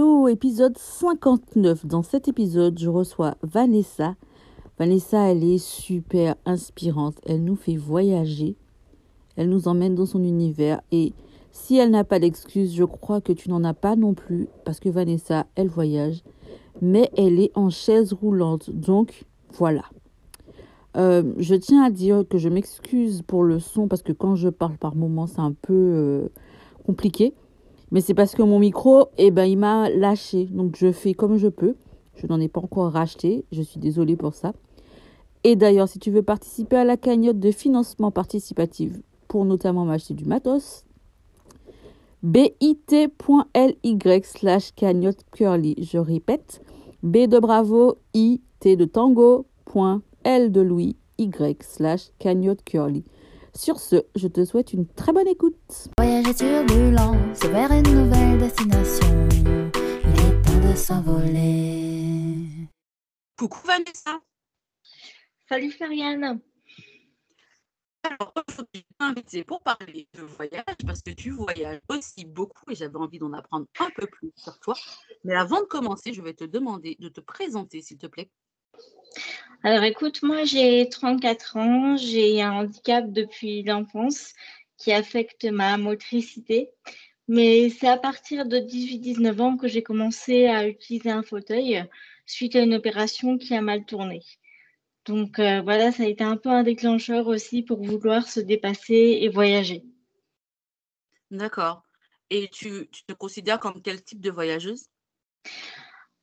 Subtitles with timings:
[0.00, 1.84] Hello, épisode 59.
[1.84, 4.14] Dans cet épisode, je reçois Vanessa.
[4.78, 7.18] Vanessa, elle est super inspirante.
[7.26, 8.56] Elle nous fait voyager.
[9.36, 10.80] Elle nous emmène dans son univers.
[10.90, 11.12] Et
[11.52, 14.48] si elle n'a pas d'excuse, je crois que tu n'en as pas non plus.
[14.64, 16.24] Parce que Vanessa, elle voyage.
[16.80, 18.70] Mais elle est en chaise roulante.
[18.70, 19.84] Donc, voilà.
[20.96, 24.48] Euh, je tiens à dire que je m'excuse pour le son parce que quand je
[24.48, 26.28] parle par moments, c'est un peu euh,
[26.86, 27.34] compliqué.
[27.90, 30.44] Mais c'est parce que mon micro, eh ben, il m'a lâché.
[30.46, 31.74] Donc je fais comme je peux.
[32.14, 33.44] Je n'en ai pas encore racheté.
[33.50, 34.52] Je suis désolée pour ça.
[35.42, 38.92] Et d'ailleurs, si tu veux participer à la cagnotte de financement participatif
[39.26, 40.84] pour notamment m'acheter du matos,
[42.22, 43.08] bit.ly
[44.22, 45.76] slash cagnotte curly.
[45.82, 46.60] Je répète,
[47.02, 53.04] B de bravo, I, T de tango, point, L de Louis, Y slash cagnotte curly.
[53.54, 55.88] Sur ce, je te souhaite une très bonne écoute.
[55.98, 59.28] Voyage et turbulence vers une nouvelle destination.
[59.34, 62.68] Il est temps de s'envoler.
[63.36, 64.20] Coucou Vanessa.
[65.48, 66.40] Salut Floriane.
[68.02, 72.70] Alors aujourd'hui, je t'ai invitée pour parler de voyage parce que tu voyages aussi beaucoup
[72.70, 74.74] et j'avais envie d'en apprendre un peu plus sur toi.
[75.24, 78.30] Mais avant de commencer, je vais te demander de te présenter, s'il te plaît.
[79.62, 84.32] Alors écoute, moi j'ai 34 ans, j'ai un handicap depuis l'enfance
[84.78, 86.70] qui affecte ma motricité.
[87.28, 91.84] Mais c'est à partir de 18-19 ans que j'ai commencé à utiliser un fauteuil
[92.24, 94.22] suite à une opération qui a mal tourné.
[95.04, 99.18] Donc euh, voilà, ça a été un peu un déclencheur aussi pour vouloir se dépasser
[99.20, 99.84] et voyager.
[101.30, 101.82] D'accord.
[102.30, 104.86] Et tu, tu te considères comme quel type de voyageuse?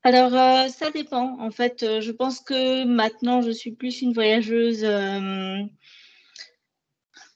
[0.08, 1.38] Alors euh, ça dépend.
[1.42, 4.86] En fait, euh, je pense que maintenant je suis plus une voyageuse.
[4.86, 5.58] euh,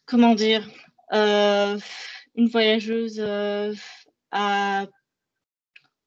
[0.05, 0.69] comment dire
[1.11, 3.19] Une voyageuse
[4.31, 4.85] à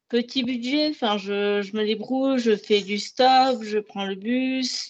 [0.09, 0.89] petit budget.
[0.89, 4.89] Enfin, je, je me débrouille, je fais du stop, je prends le bus,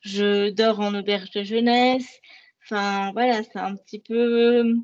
[0.00, 2.08] je dors en auberge de jeunesse.
[2.64, 4.74] Enfin, voilà, c'est un petit peu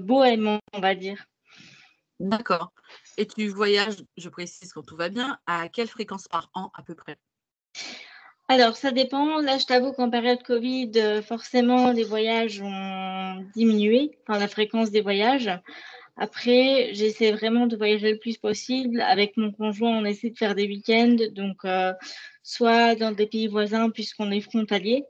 [0.00, 1.24] bohème, on va dire.
[2.18, 2.70] D'accord.
[3.20, 6.82] Et tu voyages, je précise quand tout va bien, à quelle fréquence par an à
[6.82, 7.18] peu près?
[8.48, 9.42] Alors, ça dépend.
[9.42, 14.90] Là, je t'avoue qu'en période Covid, euh, forcément, les voyages ont diminué, enfin, la fréquence
[14.90, 15.50] des voyages.
[16.16, 19.02] Après, j'essaie vraiment de voyager le plus possible.
[19.02, 21.92] Avec mon conjoint, on essaie de faire des week-ends, donc euh,
[22.42, 25.04] soit dans des pays voisins, puisqu'on est frontalier,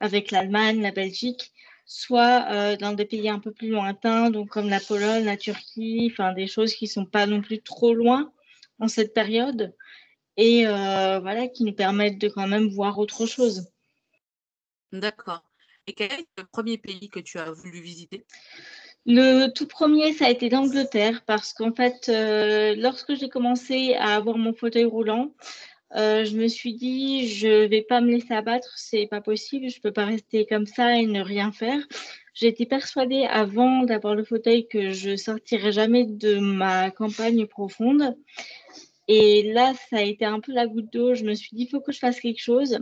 [0.00, 1.52] avec l'Allemagne, la Belgique,
[1.86, 6.10] soit euh, dans des pays un peu plus lointains, donc comme la Pologne, la Turquie,
[6.12, 8.32] enfin des choses qui sont pas non plus trop loin
[8.80, 9.74] en cette période,
[10.36, 13.68] et euh, voilà, qui nous permettent de quand même voir autre chose.
[14.92, 15.42] D'accord.
[15.86, 18.26] Et quel est le premier pays que tu as voulu visiter?
[19.06, 24.16] Le tout premier, ça a été l'Angleterre parce qu'en fait, euh, lorsque j'ai commencé à
[24.16, 25.32] avoir mon fauteuil roulant,
[25.94, 29.80] euh, je me suis dit, je vais pas me laisser abattre, c'est pas possible, je
[29.80, 31.80] peux pas rester comme ça et ne rien faire.
[32.34, 38.16] J'étais persuadée avant d'avoir le fauteuil que je sortirais jamais de ma campagne profonde.
[39.08, 41.14] Et là, ça a été un peu la goutte d'eau.
[41.14, 42.78] Je me suis dit, il faut que je fasse quelque chose.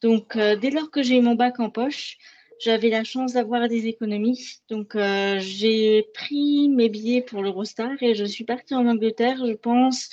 [0.00, 2.16] Donc, euh, dès lors que j'ai eu mon bac en poche,
[2.60, 4.60] j'avais la chance d'avoir des économies.
[4.70, 9.52] Donc, euh, j'ai pris mes billets pour l'Eurostar et je suis partie en Angleterre, je
[9.52, 10.08] pense,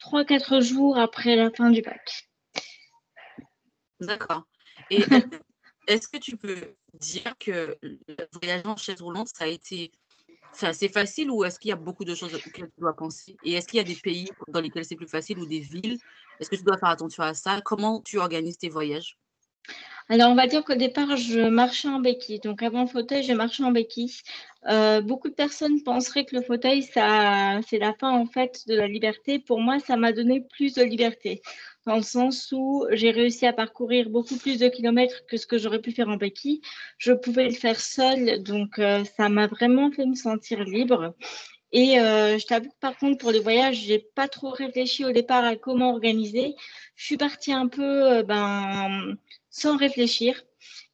[0.00, 2.28] 3-4 jours après la fin du bac.
[4.00, 4.44] D'accord.
[4.90, 4.98] Et
[5.86, 7.98] est-ce que tu peux dire que le
[8.40, 9.92] voyage en chaise roulante, ça a été
[10.52, 13.36] c'est facile ou est-ce qu'il y a beaucoup de choses auxquelles tu dois penser?
[13.44, 15.98] Et est-ce qu'il y a des pays dans lesquels c'est plus facile ou des villes?
[16.40, 17.60] Est-ce que tu dois faire attention à ça?
[17.60, 19.18] Comment tu organises tes voyages?
[20.10, 22.40] Alors, on va dire qu'au départ, je marchais en béquille.
[22.40, 24.14] Donc, avant le fauteuil, je marchais en béquille.
[24.66, 28.74] Euh, beaucoup de personnes penseraient que le fauteuil, ça, c'est la fin en fait de
[28.74, 29.38] la liberté.
[29.38, 31.42] Pour moi, ça m'a donné plus de liberté,
[31.86, 35.58] dans le sens où j'ai réussi à parcourir beaucoup plus de kilomètres que ce que
[35.58, 36.62] j'aurais pu faire en béquille.
[36.96, 41.14] Je pouvais le faire seule, donc euh, ça m'a vraiment fait me sentir libre.
[41.72, 45.44] Et euh, je t'avoue par contre, pour les voyages, j'ai pas trop réfléchi au départ
[45.44, 46.54] à comment organiser.
[46.96, 49.16] Je suis partie un peu euh, ben,
[49.58, 50.42] sans réfléchir.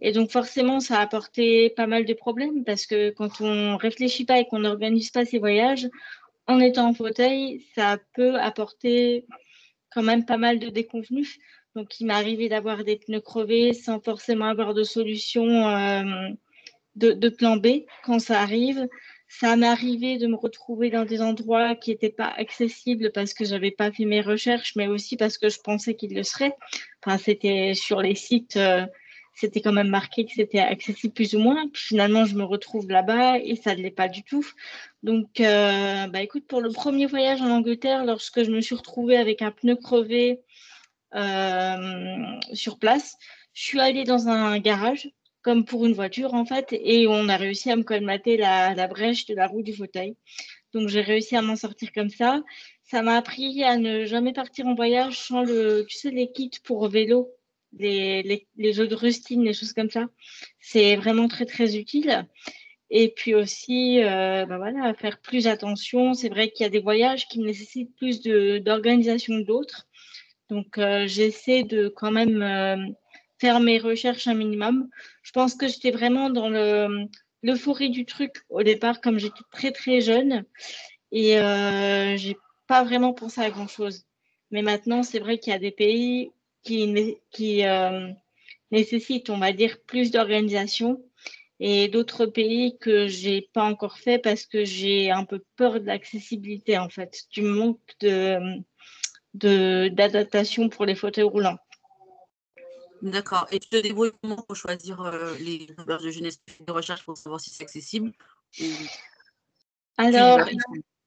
[0.01, 4.25] Et donc forcément, ça a apporté pas mal de problèmes parce que quand on réfléchit
[4.25, 5.89] pas et qu'on n'organise pas ses voyages,
[6.47, 9.27] en étant en fauteuil, ça peut apporter
[9.91, 11.39] quand même pas mal de déconvenus.
[11.75, 16.29] Donc, il m'est arrivé d'avoir des pneus crevés sans forcément avoir de solution euh,
[16.97, 18.89] de, plan B quand ça arrive.
[19.29, 23.45] Ça m'est arrivé de me retrouver dans des endroits qui n'étaient pas accessibles parce que
[23.45, 26.55] je n'avais pas fait mes recherches, mais aussi parce que je pensais qu'ils le seraient.
[27.05, 28.87] Enfin, c'était sur les sites, euh,
[29.35, 31.69] c'était quand même marqué que c'était accessible plus ou moins.
[31.75, 34.47] Finalement, je me retrouve là-bas et ça ne l'est pas du tout.
[35.03, 39.17] Donc, euh, bah, écoute, pour le premier voyage en Angleterre, lorsque je me suis retrouvée
[39.17, 40.43] avec un pneu crevé
[41.15, 43.17] euh, sur place,
[43.53, 45.11] je suis allée dans un garage
[45.45, 49.27] comme pour une voiture en fait, et on a réussi à me colmater la, brèche
[49.27, 50.17] de la roue du fauteuil.
[50.73, 52.43] Donc j'ai réussi à m'en sortir comme ça.
[52.85, 56.51] Ça m'a appris à ne jamais partir en voyage sans le, tu sais, les kits
[56.65, 57.31] pour vélo,
[57.79, 60.07] les, les, jeux de rustine, les choses comme ça.
[60.61, 62.27] C'est vraiment très très utile.
[62.91, 66.15] Et puis aussi, euh, bah voilà, faire plus attention.
[66.15, 69.87] C'est vrai qu'il y a des voyages qui nécessitent plus d'organisation que d'autres.
[70.49, 72.77] Donc euh, j'essaie de quand même euh,
[73.39, 74.89] faire mes recherches un minimum.
[75.23, 77.07] Je pense que j'étais vraiment dans le
[77.43, 80.45] l'euphorie du truc au départ, comme j'étais très très jeune,
[81.13, 82.37] et euh, j'ai
[82.67, 84.05] pas vraiment pensé à grand chose.
[84.51, 86.31] Mais maintenant, c'est vrai qu'il y a des pays
[86.63, 88.09] qui, qui euh,
[88.71, 91.05] nécessitent, on va dire, plus d'organisation,
[91.61, 95.87] et d'autres pays que j'ai pas encore fait parce que j'ai un peu peur de
[95.87, 98.39] l'accessibilité en fait, du manque de
[99.35, 101.59] d'adaptation pour les fauteuils roulants.
[103.05, 103.47] D'accord.
[103.53, 107.19] Et tu te débrouilles comment pour choisir euh, les auberges de jeunesse de recherche pour
[107.19, 108.13] savoir si c'est accessible
[109.99, 110.41] Alors,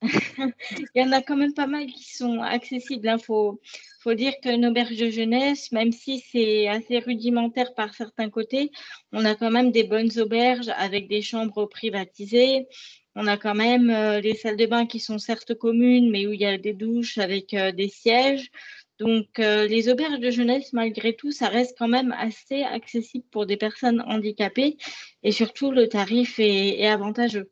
[0.03, 0.51] il
[0.93, 3.07] y en a quand même pas mal qui sont accessibles.
[3.07, 3.17] Il hein.
[3.17, 3.59] faut,
[4.01, 8.69] faut, dire qu'une auberge de jeunesse, même si c'est assez rudimentaire par certains côtés,
[9.11, 12.67] on a quand même des bonnes auberges avec des chambres privatisées.
[13.15, 16.33] On a quand même euh, les salles de bain qui sont certes communes, mais où
[16.33, 18.51] il y a des douches avec euh, des sièges.
[18.99, 23.45] Donc, euh, les auberges de jeunesse, malgré tout, ça reste quand même assez accessible pour
[23.45, 24.77] des personnes handicapées
[25.23, 27.51] et surtout le tarif est, avantageux.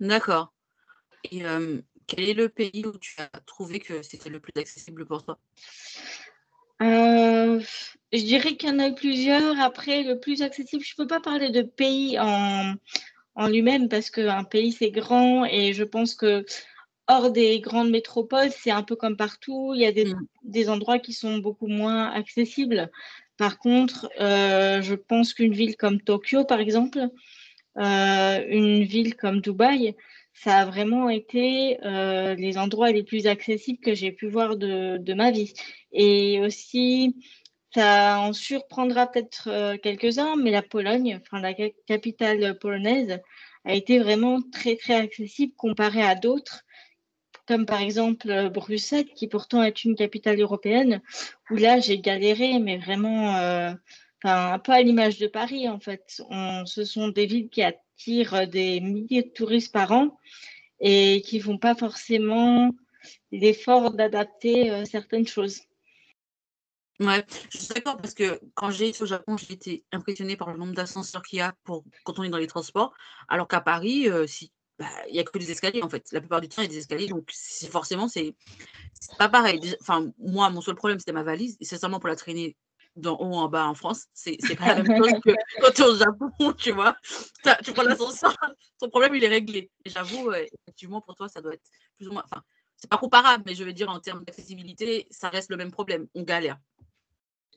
[0.00, 0.52] D'accord.
[1.30, 5.06] Et euh, quel est le pays où tu as trouvé que c'était le plus accessible
[5.06, 5.38] pour toi?
[6.82, 7.60] Euh,
[8.12, 9.60] Je dirais qu'il y en a plusieurs.
[9.60, 12.74] Après, le plus accessible, je ne peux pas parler de pays en,
[13.36, 16.44] en lui-même parce qu'un pays, c'est grand et je pense que
[17.08, 19.72] hors des grandes métropoles, c'est un peu comme partout.
[19.74, 20.70] Il y a des, mm.
[20.70, 22.90] endroits qui sont beaucoup moins accessibles.
[23.36, 27.08] Par contre, euh, je pense qu'une ville comme Tokyo, par exemple,
[27.78, 29.96] euh, une ville comme Dubaï,
[30.34, 35.14] ça a vraiment été euh, les endroits les plus accessibles que j'ai pu voir de,
[35.14, 35.52] ma vie.
[35.92, 37.16] Et aussi,
[37.74, 41.54] ça en surprendra peut-être quelques-uns, mais la Pologne, enfin la
[41.86, 43.20] capitale polonaise,
[43.64, 46.64] a été vraiment très très accessible comparé à d'autres
[47.50, 51.02] comme par exemple euh, Bruxelles, qui pourtant est une capitale européenne,
[51.50, 53.72] où là j'ai galéré, mais vraiment, euh,
[54.22, 56.22] un peu à l'image de Paris en fait.
[56.64, 60.16] ce sont des villes qui attirent des milliers de touristes par an
[60.78, 62.70] et qui font pas forcément
[63.32, 65.62] l'effort d'adapter euh, certaines choses.
[67.00, 70.52] Ouais, je suis d'accord parce que quand j'ai été au Japon, j'ai été impressionnée par
[70.52, 72.94] le nombre d'ascenseurs qu'il y a pour quand on est dans les transports,
[73.26, 76.10] alors qu'à Paris, si bah, il n'y a que des escaliers en fait.
[76.10, 77.30] La plupart du temps, il y a des escaliers, donc
[77.70, 78.34] forcément, c'est
[79.18, 79.60] pas pareil.
[79.82, 82.56] Enfin, moi, mon seul problème, c'était ma valise, et c'est seulement pour la traîner
[82.96, 84.06] d'en haut en bas en France.
[84.14, 86.96] C'est pas la même chose que quand tu es au Japon, tu vois.
[87.62, 88.34] Tu prends l'ascenseur,
[88.78, 89.70] ton problème, il est réglé.
[89.84, 91.68] J'avoue, effectivement, pour toi, ça doit être
[91.98, 92.24] plus ou moins.
[92.24, 92.42] Enfin,
[92.78, 96.06] c'est pas comparable, mais je veux dire, en termes d'accessibilité, ça reste le même problème.
[96.14, 96.58] On galère.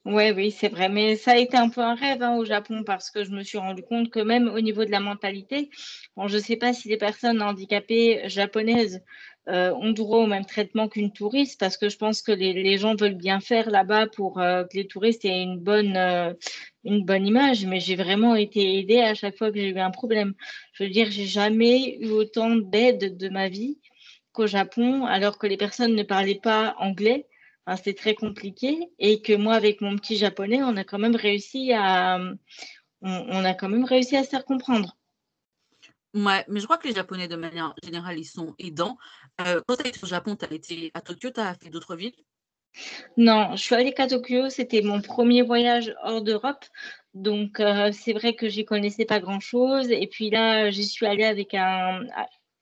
[0.06, 0.90] Oui, oui, c'est vrai.
[0.90, 3.42] Mais ça a été un peu un rêve hein, au Japon parce que je me
[3.42, 5.70] suis rendu compte que même au niveau de la mentalité,
[6.18, 9.02] je ne sais pas si les personnes handicapées japonaises
[9.48, 12.96] euh, ont droit au même traitement qu'une touriste parce que je pense que les, gens
[12.96, 16.34] veulent bien faire là-bas pour euh, que les touristes aient une bonne, euh,
[16.84, 17.66] une bonne image.
[17.66, 20.34] Mais j'ai vraiment été aidée à chaque fois que j'ai eu un problème.
[20.74, 23.80] Je veux dire, j'ai jamais eu autant d'aide de ma vie
[24.34, 27.26] qu'au Japon alors que les personnes ne parlaient pas anglais
[27.78, 31.72] c'était très compliqué et que moi, avec mon petit japonais, on a quand même réussi
[31.74, 32.20] à,
[33.04, 34.96] on, a quand même réussi à se faire comprendre.
[36.14, 38.98] Ouais, mais je crois que les Japonais, de manière générale, ils sont aidants.
[39.42, 41.96] Euh, quand tu été au Japon, tu as été à Tokyo, tu as fait d'autres
[41.96, 42.14] villes?
[43.18, 44.50] Non, je suis allée qu'à Tokyo.
[44.50, 46.66] C'était mon premier voyage hors d'Europe.
[47.14, 49.90] Donc, euh, c'est vrai que j'y connaissais pas grand-chose.
[49.90, 52.02] Et puis là, j'y suis allée avec un,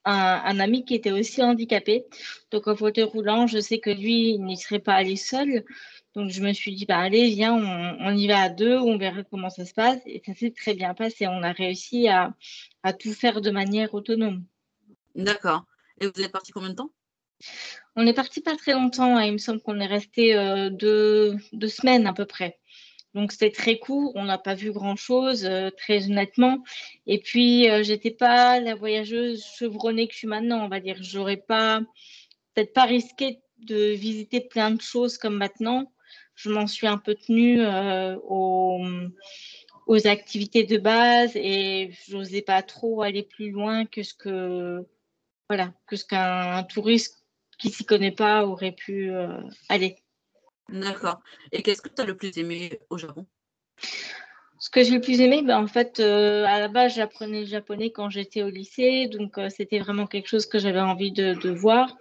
[0.05, 2.05] un, ami qui était aussi handicapé,
[2.51, 3.48] donc en fauteuil roulant.
[3.48, 5.63] Je sais que lui, il n'y serait pas allé seul.
[6.13, 9.24] Donc je me suis dit, bah, allez, viens, on, y va à deux, on verra
[9.24, 10.00] comment ça se passe.
[10.05, 11.27] Et ça s'est très bien passé.
[11.27, 12.34] On a réussi à,
[13.00, 14.43] tout faire de manière autonome.
[15.15, 15.65] D'accord.
[16.00, 16.91] Et vous êtes parti combien de temps?
[17.96, 19.17] On est parti pas très longtemps.
[19.17, 19.25] Hein.
[19.25, 22.60] Il me semble qu'on est resté euh, deux, semaines à peu près.
[23.13, 26.63] Donc c'était très court, on n'a pas vu grand-chose, euh, très honnêtement.
[27.08, 30.98] Et puis, je j'étais pas la voyageuse chevronnée que je suis maintenant, on va dire.
[31.01, 31.82] J'aurais pas,
[32.53, 35.91] peut-être pas risqué de visiter plein de choses comme maintenant.
[36.36, 37.62] Je m'en suis un peu tenue
[38.27, 38.82] au
[39.88, 44.88] aux activités de base et j'osais pas trop aller plus loin que ce que
[45.50, 47.25] voilà que ce qu'un touriste
[47.58, 49.38] qui s'y connaît pas aurait pu euh,
[49.70, 49.98] aller.
[50.72, 51.22] D'accord.
[51.51, 53.25] Et qu'est-ce que tu as le plus aimé au Japon?
[54.60, 57.48] Ce que j'ai le plus aimé, ben, en fait, euh, à la base, j'apprenais le
[57.48, 61.50] japonais quand j'étais au lycée, donc euh, c'était vraiment quelque chose que j'avais envie de,
[61.50, 61.98] voir.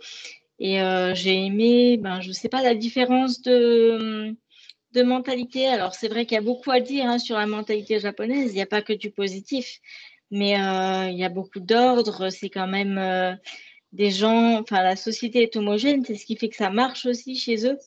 [0.59, 0.79] Et
[1.15, 4.37] j'ai aimé, ben, je sais pas, la différence de
[4.93, 5.67] de mentalité.
[5.69, 8.51] Alors, c'est vrai qu'il y a beaucoup à dire hein, sur la mentalité japonaise.
[8.53, 9.81] Il n'y a pas que du positif,
[10.31, 12.31] mais euh, il y a beaucoup d'ordre.
[12.31, 13.35] C'est quand même euh,
[13.93, 16.05] des gens, enfin, la société est homogène.
[16.05, 17.79] C'est ce qui fait que ça marche aussi chez eux.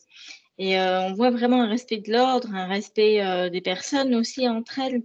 [0.57, 4.79] Et euh, on voit vraiment un respect de l'ordre, un respect des personnes aussi entre
[4.79, 5.03] elles.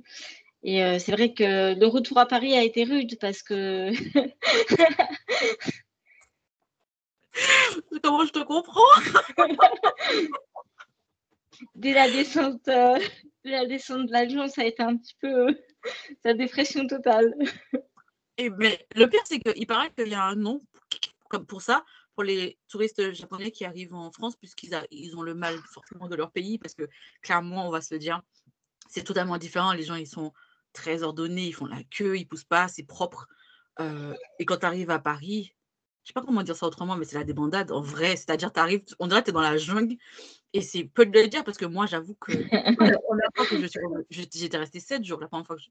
[0.63, 3.91] Et c'est vrai que le retour à Paris a été rude parce que.
[8.03, 8.81] Comment je te comprends?
[11.75, 12.99] Dès la descente, euh,
[13.45, 15.53] la descente de l'avion, ça a été un petit peu euh,
[16.25, 17.35] sa dépression totale.
[18.37, 20.61] Et mais le pire, c'est qu'il paraît qu'il y a un nom
[21.29, 21.85] comme pour ça,
[22.19, 26.17] pour les touristes japonais qui arrivent en France, puisqu'ils ils ont le mal forcément de
[26.17, 26.89] leur pays, parce que
[27.23, 28.23] clairement, on va se dire,
[28.89, 29.73] c'est totalement différent.
[29.73, 30.33] Les gens, ils sont
[30.73, 33.29] très ordonnés, ils font la queue, ils poussent pas, c'est propre.
[33.79, 35.55] Euh, et quand tu arrives à Paris,
[36.03, 38.17] je sais pas comment dire ça autrement, mais c'est la débandade en vrai.
[38.17, 39.95] C'est-à-dire, tu arrives, on dirait que tu es dans la jungle.
[40.53, 42.33] Et c'est peu de le dire parce que moi, j'avoue que
[44.11, 45.69] j'étais restée 7 jours la première fois que je.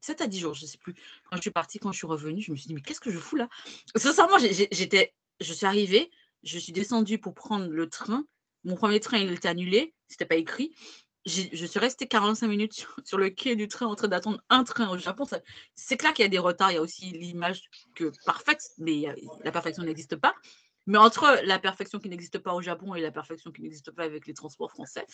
[0.00, 0.94] 7 à 10 jours, je ne sais plus.
[1.24, 3.10] Quand je suis partie, quand je suis revenue, je me suis dit, mais qu'est-ce que
[3.10, 3.50] je fous là?
[3.94, 6.10] Sincèrement, j'étais, je suis arrivée,
[6.42, 8.24] je suis descendue pour prendre le train.
[8.64, 10.74] Mon premier train, il était annulé, c'était pas écrit
[11.26, 14.90] je suis restée 45 minutes sur, le quai du train en train d'attendre un train
[14.90, 15.24] au Japon.
[15.74, 17.62] C'est clair qu'il y a des retards, il y a aussi l'image
[17.94, 19.06] que parfaite, mais
[19.42, 20.34] la perfection n'existe pas.
[20.86, 24.04] Mais entre la perfection qui n'existe pas au Japon et la perfection qui n'existe pas
[24.04, 25.06] avec les transports français,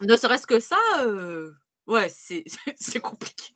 [0.00, 1.52] ne serait-ce que ça, euh,
[1.86, 2.44] ouais, c'est
[3.02, 3.54] compliqué.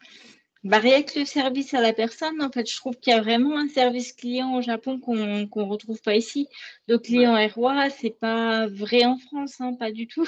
[0.65, 3.21] Bah, rien que le service à la personne, en fait, je trouve qu'il y a
[3.21, 6.49] vraiment un service client au Japon qu'on ne retrouve pas ici.
[6.89, 7.49] Le client ouais.
[7.49, 10.27] roi, c'est pas vrai en France, hein, pas du tout.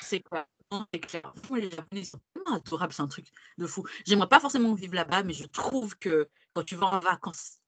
[0.00, 0.46] C'est quoi
[0.92, 1.34] c'est clair.
[1.54, 3.26] Les Japonais sont tellement adorables, c'est un truc
[3.58, 3.84] de fou.
[4.06, 7.58] J'aimerais pas forcément vivre là-bas, mais je trouve que quand tu vas en vacances,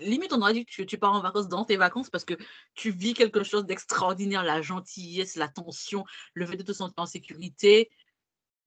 [0.00, 2.34] limite on aurait dit que tu, pars en vacances dans tes vacances parce que
[2.74, 7.90] tu vis quelque chose d'extraordinaire, la gentillesse, l'attention, le fait de te sentir en sécurité.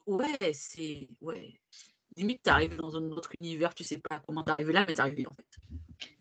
[0.05, 1.07] Ouais, c'est.
[1.21, 1.59] Ouais.
[2.17, 5.27] Limite, tu arrives dans un autre univers, tu sais pas comment t'arrives là, mais t'arrives
[5.27, 5.61] en fait.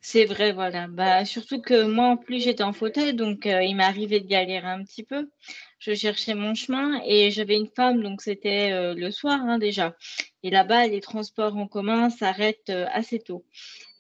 [0.01, 0.87] C'est vrai, voilà.
[0.89, 4.67] Bah, surtout que moi, en plus, j'étais en fauteuil, donc euh, il m'arrivait de galérer
[4.67, 5.31] un petit peu.
[5.79, 9.97] Je cherchais mon chemin et j'avais une femme, donc c'était euh, le soir hein, déjà.
[10.43, 13.45] Et là-bas, les transports en commun s'arrêtent euh, assez tôt.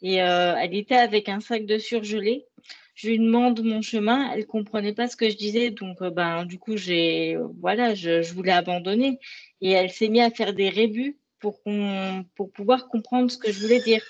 [0.02, 2.46] Et elle était avec un sac de surgelé.
[2.94, 6.58] Je lui demande mon chemin, elle comprenait pas ce que je disais, donc ben du
[6.58, 9.18] coup j'ai voilà, je, je, voulais abandonner.
[9.60, 13.80] Et elle s'est mise à faire des rébus pour pouvoir comprendre ce que je voulais
[13.80, 14.02] dire.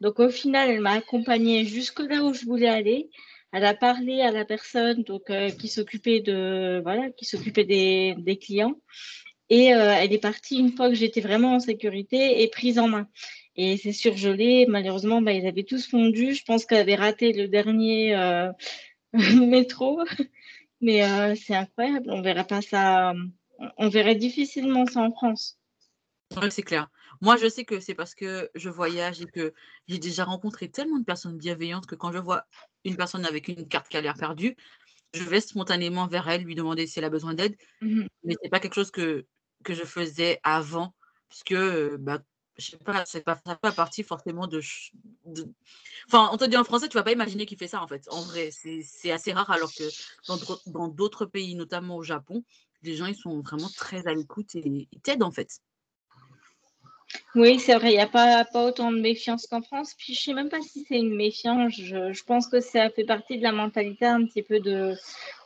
[0.00, 3.08] Donc au final, elle m'a accompagnée jusque là où je voulais aller.
[3.52, 8.38] Elle a parlé à la personne donc, euh, qui s'occupait de voilà, qui s'occupait des,
[8.38, 8.74] clients.
[9.48, 12.88] Et euh, elle est partie une fois que j'étais vraiment en sécurité et prise en
[12.88, 13.08] main.
[13.56, 14.66] Et c'est surgelé.
[14.68, 16.34] Malheureusement, bah, ils avaient tous fondu.
[16.34, 18.50] Je pense qu'elle avait raté le dernier euh,
[19.12, 20.02] métro.
[20.80, 21.02] Mais
[21.36, 22.10] c'est incroyable.
[22.10, 23.14] On verra pas ça.
[23.78, 25.58] On verrait difficilement ça en France.
[26.40, 26.88] Oui, c'est clair.
[27.20, 29.54] Moi, je sais que c'est parce que je voyage et que
[29.88, 32.44] j'ai déjà rencontré tellement de personnes bienveillantes que quand je vois
[32.84, 34.56] une personne avec une carte qui a l'air perdue,
[35.14, 37.56] je vais spontanément vers elle, lui demander si elle a besoin d'aide.
[37.80, 39.26] Mmh Mais c'est pas quelque chose que,
[39.64, 40.94] que je faisais avant,
[41.28, 41.54] puisque,
[41.98, 42.20] bah,
[42.58, 44.60] je sais pas, c'est pas, pas partie forcément de,
[46.06, 48.06] Enfin, on te dit en français, tu vas pas imaginer qu'il fait ça, en fait.
[48.10, 49.84] En vrai, c'est assez rare, alors que
[50.66, 52.44] dans d'autres pays, notamment au Japon,
[52.82, 55.60] les gens, ils sont vraiment très à l'écoute et ils t'aident, en fait.
[57.34, 59.94] Oui, c'est vrai, il n'y a pas, pas autant de méfiance qu'en France.
[59.98, 61.72] Puis je ne sais même pas si c'est une méfiance.
[61.74, 64.94] Je, pense que ça fait partie de la mentalité un petit peu de,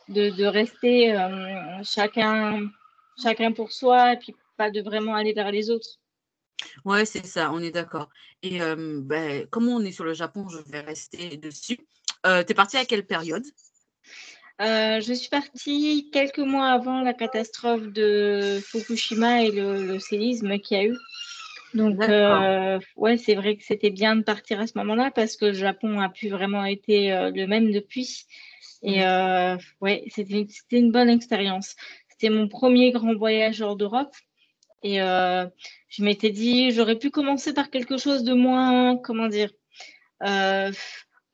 [0.07, 2.69] de, rester euh, chacun,
[3.21, 5.97] chacun pour soi et puis pas de vraiment aller vers les autres.
[6.85, 8.09] Ouais, c'est ça, on est d'accord.
[8.43, 11.79] Et euh, ben, comme on est sur le Japon, je vais rester dessus.
[12.25, 13.45] Euh, tu es partie à quelle période?
[14.59, 20.77] Je suis partie quelques mois avant la catastrophe de Fukushima et le, le séisme qu'il
[20.77, 20.97] y a eu.
[21.73, 25.45] Donc, euh, ouais, c'est vrai que c'était bien de partir à ce moment-là parce que
[25.45, 28.25] le Japon a pu vraiment été euh, le même depuis.
[28.81, 31.75] Et euh, ouais, c'était une bonne expérience.
[32.09, 34.15] C'était mon premier grand voyage hors d'Europe.
[34.81, 39.51] Et je m'étais dit, j'aurais pu commencer par quelque chose de moins, comment dire,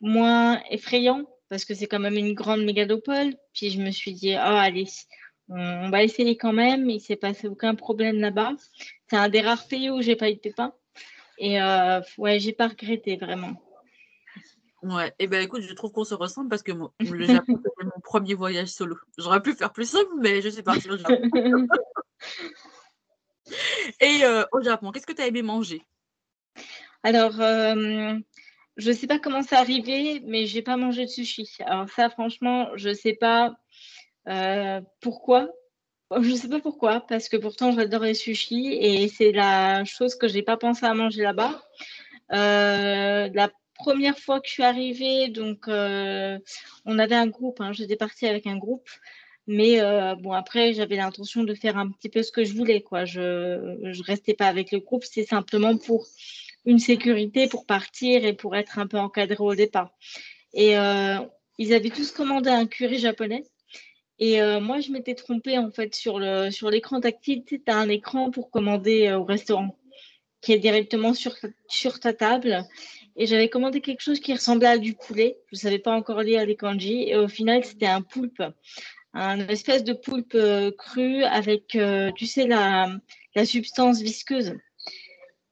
[0.02, 3.36] moins effrayant parce que c'est quand même une grande mégalopole.
[3.54, 4.88] Puis je me suis dit, oh, allez,
[5.50, 6.90] on, va essayer quand même.
[6.90, 8.54] Il s'est passé aucun problème là-bas.
[9.10, 10.74] C'est un des rares pays où j'ai pas eu de pépins.
[11.38, 13.62] Et euh, ouais, j'ai pas regretté vraiment.
[14.82, 18.02] Ouais, et ben écoute, je trouve qu'on se ressemble parce que le Japon, c'était mon
[18.04, 18.96] premier voyage solo.
[19.18, 21.24] J'aurais pu faire plus simple, mais je suis partie au Japon.
[24.00, 25.82] et euh, au Japon, qu'est-ce que tu as aimé manger?
[27.04, 28.18] Alors, euh,
[28.78, 31.50] je sais pas comment c'est arrivé, mais j'ai pas mangé de sushi.
[31.66, 33.56] Alors ça, franchement, je sais pas
[34.28, 35.50] euh, pourquoi
[36.12, 40.16] Je ne sais pas pourquoi, parce que pourtant j'adore les sushis et c'est la chose
[40.16, 41.64] que j'ai pas pensé à manger là-bas.
[42.32, 46.38] Euh, la première fois que je suis arrivée, donc euh,
[46.86, 48.88] on avait un groupe, hein, j'étais partie avec un groupe,
[49.48, 49.80] mais
[50.22, 53.06] bon après j'avais l'intention de faire un petit peu ce que je voulais, quoi.
[53.06, 56.06] Je ne restais pas avec le groupe, c'est simplement pour
[56.66, 59.92] une sécurité, pour partir et pour être un peu encadré au départ.
[60.54, 60.76] Et
[61.58, 63.44] ils avaient tous commandé un curry japonais.
[64.20, 67.44] Et euh, moi, je m'étais trompée en fait sur le sur l'écran tactile.
[67.46, 69.78] Tu as un écran pour commander euh, au restaurant
[70.42, 71.36] qui est directement sur,
[71.68, 72.64] sur ta table.
[73.18, 75.38] Et j'avais commandé quelque chose qui ressemblait à du poulet.
[75.52, 77.10] Je ne savais pas encore lire les kanji.
[77.10, 78.44] Et au final, c'était un poulpe.
[79.14, 81.78] Un espèce de poulpe euh, cru avec,
[82.16, 82.96] tu sais, la,
[83.34, 84.54] la substance visqueuse.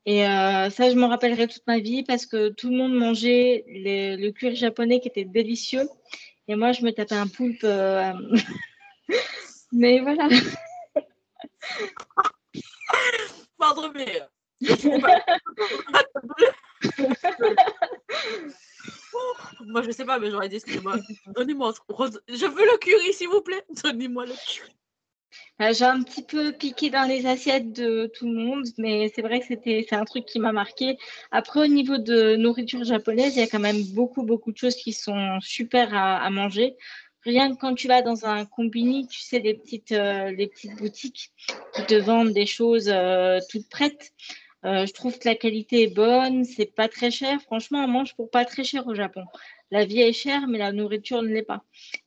[0.06, 4.32] Et ça, je m'en rappellerai toute ma vie parce que tout le monde mangeait le
[4.32, 5.88] cuir japonais qui était délicieux.
[6.48, 7.64] Et moi, je me tapais un poulpe.
[7.64, 8.14] Euh,
[9.72, 10.28] mais voilà.
[13.58, 14.22] Pardon, mais.
[19.66, 20.98] moi, je sais pas, mais j'aurais dit, excusez-moi,
[21.28, 21.74] donnez-moi.
[22.28, 23.64] Je veux le curry, s'il vous plaît.
[23.84, 24.76] Donnez-moi le curry.
[25.60, 29.22] Bah, j'ai un petit peu piqué dans les assiettes de tout le monde, mais c'est
[29.22, 30.98] vrai que c'était c'est un truc qui m'a marqué.
[31.32, 34.76] Après, au niveau de nourriture japonaise, il y a quand même beaucoup beaucoup de choses
[34.76, 36.76] qui sont super à, manger.
[37.24, 41.32] Rien que quand tu vas dans un combini, tu sais les petites euh, petites boutiques
[41.74, 44.12] qui te vendent des choses euh, toutes prêtes.
[44.66, 47.42] Euh, je trouve que la qualité est bonne, c'est pas très cher.
[47.42, 49.24] Franchement, on mange pour pas très cher au Japon
[49.74, 51.64] la vie est chère, mais la nourriture ne l'est pas.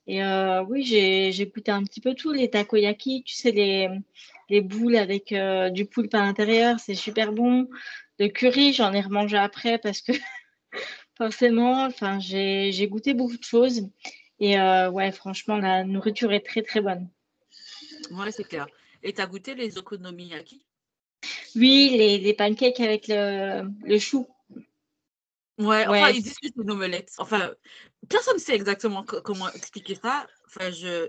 [0.07, 3.88] Et euh, oui, j'ai goûté un petit peu tout, les takoyaki, tu sais, les,
[4.49, 7.69] les boules avec euh, du poulpe à l'intérieur, c'est super bon.
[8.19, 10.12] Le curry, j'en ai remangé après parce que
[11.19, 13.88] forcément, enfin, j'ai goûté beaucoup de choses.
[14.38, 17.09] Et euh, ouais, franchement, la nourriture est très très bonne.
[18.12, 18.66] Ouais, c'est clair.
[19.03, 20.64] Et tu as goûté les okonomiyaki?
[21.57, 24.27] Oui, les, les, pancakes avec le, le chou.
[25.59, 27.12] Ouais, enfin, ils disent que c'est une omelette.
[27.19, 27.51] Enfin,
[28.09, 30.27] personne ne sait exactement comment expliquer ça.
[30.47, 31.09] Enfin, je...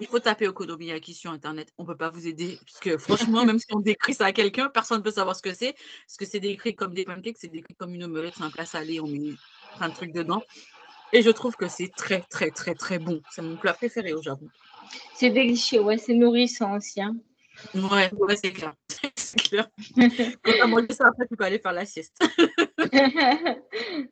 [0.00, 1.68] Il faut taper Okonomiyaki sur Internet.
[1.76, 2.58] On ne peut pas vous aider.
[2.64, 5.42] Parce que franchement, même si on décrit ça à quelqu'un, personne ne peut savoir ce
[5.42, 5.74] que c'est.
[6.06, 8.64] Parce que c'est décrit comme des pancakes, c'est décrit comme une omelette, c'est un plat
[8.64, 9.34] salé, on met
[9.76, 10.42] plein de trucs dedans.
[11.12, 13.20] Et je trouve que c'est très, très, très, très bon.
[13.30, 14.48] C'est mon plat préféré au Japon.
[15.14, 17.00] C'est délicieux, ouais, c'est nourrissant aussi.
[17.02, 17.14] Hein.
[17.74, 18.74] Ouais, ouais c'est clair.
[19.16, 19.68] c'est clair.
[20.42, 22.18] Quand manger ça, après, tu peux aller faire la sieste.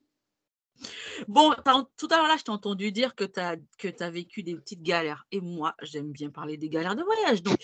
[1.28, 1.54] bon,
[1.96, 4.54] tout à l'heure, là, je t'ai entendu dire que tu as, que as vécu des
[4.54, 5.26] petites galères.
[5.32, 7.42] Et moi, j'aime bien parler des galères de voyage.
[7.42, 7.58] Donc,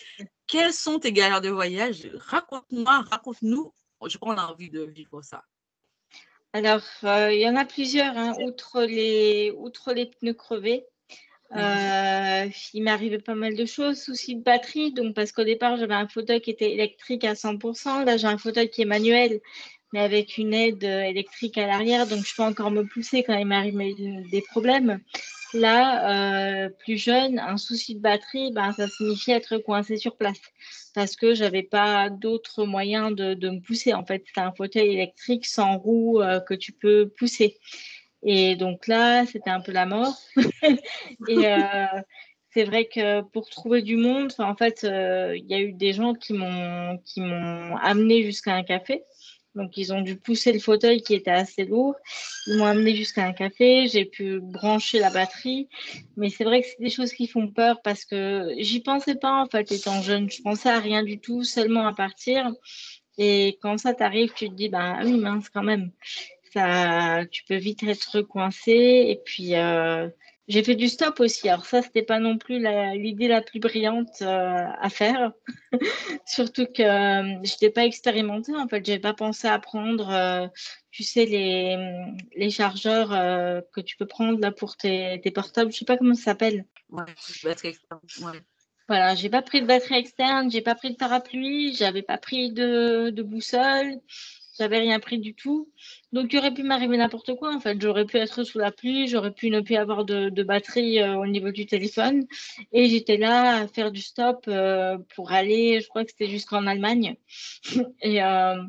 [0.47, 2.11] quelles sont tes galères de voyage?
[2.15, 3.73] Raconte-moi, raconte-nous.
[4.07, 5.45] Je crois qu'on a envie de vivre ça.
[6.53, 8.17] Alors, euh, il y en a plusieurs.
[8.17, 8.35] Hein.
[8.45, 10.87] Outre, les, outre les pneus crevés,
[11.57, 15.77] euh, il m'est arrivé pas mal de choses, soucis de batterie, donc parce qu'au départ
[15.77, 19.41] j'avais un fauteuil qui était électrique à 100%, là j'ai un fauteuil qui est manuel,
[19.93, 23.47] mais avec une aide électrique à l'arrière, donc je peux encore me pousser quand il
[23.47, 23.79] m'arrive
[24.31, 25.01] des problèmes.
[25.53, 30.41] Là, euh, plus jeune, un souci de batterie, ben, ça signifie être coincé sur place
[30.95, 33.93] parce que j'avais pas d'autres moyens de, de, me pousser.
[33.95, 37.59] En fait, c'est un fauteuil électrique sans roue euh, que tu peux pousser.
[38.23, 40.17] Et donc là, c'était un peu la mort.
[41.29, 42.01] et euh,
[42.53, 45.93] c'est vrai que pour trouver du monde, en fait, euh, il y a eu des
[45.93, 49.05] gens qui m'ont amené jusqu'à un café.
[49.55, 51.97] Donc ils ont dû pousser le fauteuil qui était assez lourd.
[52.47, 53.87] Ils m'ont amené jusqu'à un café.
[53.89, 55.69] J'ai pu brancher la batterie.
[56.17, 59.43] Mais c'est vrai que c'est des choses qui font peur parce que j'y pensais pas
[59.43, 60.31] en fait étant jeune.
[60.31, 62.53] Je pensais à rien du tout, seulement à partir.
[63.19, 65.91] Et quand ça t'arrive, tu te dis bah oui mince quand même
[66.53, 68.73] ça, tu peux vite être coincé.
[69.09, 70.09] Et puis, euh,
[70.51, 71.49] J'ai fait du stop aussi.
[71.49, 72.59] Alors ça, c'était pas non plus
[72.95, 75.31] l'idée la, plus brillante euh, à faire.
[76.27, 78.57] Surtout que euh, je n'étais pas expérimentée.
[78.57, 80.49] En fait, j'avais pas pensé à prendre, euh,
[80.91, 81.79] tu sais, les,
[82.35, 83.11] les chargeurs
[83.73, 85.71] que tu peux prendre là pour tes, tes portables.
[85.71, 86.67] Je sais pas comment ça s'appelle.
[86.89, 87.05] Ouais,
[87.45, 88.01] batterie externe.
[88.21, 88.41] Ouais.
[88.89, 92.51] Voilà, j'ai pas pris de batterie externe, j'ai pas pris de parapluie, j'avais pas pris
[92.51, 94.01] de, de boussole.
[94.61, 95.71] J'avais rien pris du tout.
[96.13, 97.55] Donc, il aurait pu m'arriver n'importe quoi.
[97.55, 101.01] En fait, j'aurais pu être sous la pluie, j'aurais pu ne plus avoir de, batterie
[101.01, 102.27] euh, au niveau du téléphone.
[102.71, 106.67] Et j'étais là à faire du stop euh, pour aller, je crois que c'était jusqu'en
[106.67, 107.17] Allemagne.
[108.03, 108.63] Et euh,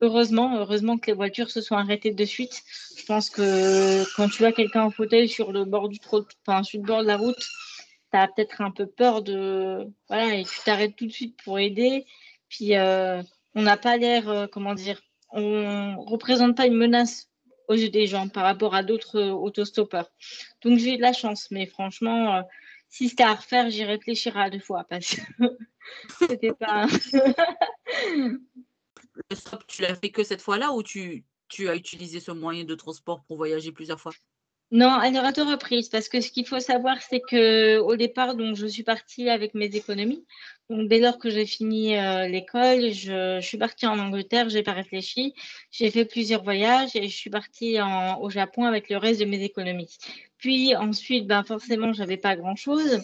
[0.00, 2.62] heureusement, heureusement que les voitures se sont arrêtées de suite.
[2.96, 5.98] Je pense que quand tu vois quelqu'un en fauteuil sur le bord du
[6.46, 9.86] enfin, sur le bord de la route, tu as peut-être un peu peur de.
[10.08, 12.06] Voilà, et tu t'arrêtes tout de suite pour aider.
[12.48, 12.72] Puis,
[13.56, 15.02] on n'a pas l'air, comment dire,
[15.34, 17.28] on représente pas une menace
[17.68, 20.10] aux yeux des gens par rapport à d'autres autostoppeurs.
[20.62, 22.42] Donc j'ai eu de la chance, mais franchement, euh,
[22.88, 25.20] si c'était à refaire, j'y réfléchirais à deux fois parce que
[26.28, 26.86] c'était pas.
[29.30, 32.64] Le stop, tu l'as fait que cette fois-là ou tu, tu as utilisé ce moyen
[32.64, 34.12] de transport pour voyager plusieurs fois?
[34.70, 38.34] Non, elle aura deux reprises parce que ce qu'il faut savoir, c'est que au départ,
[38.34, 40.26] donc, je suis partie avec mes économies.
[40.70, 44.72] Donc, dès lors que j'ai fini euh, l'école, je, suis partie en Angleterre, j'ai pas
[44.72, 45.34] réfléchi.
[45.70, 47.76] J'ai fait plusieurs voyages et je suis partie
[48.20, 49.98] au Japon avec le reste de mes économies.
[50.38, 53.02] Puis ensuite, ben, forcément, j'avais pas grand-chose.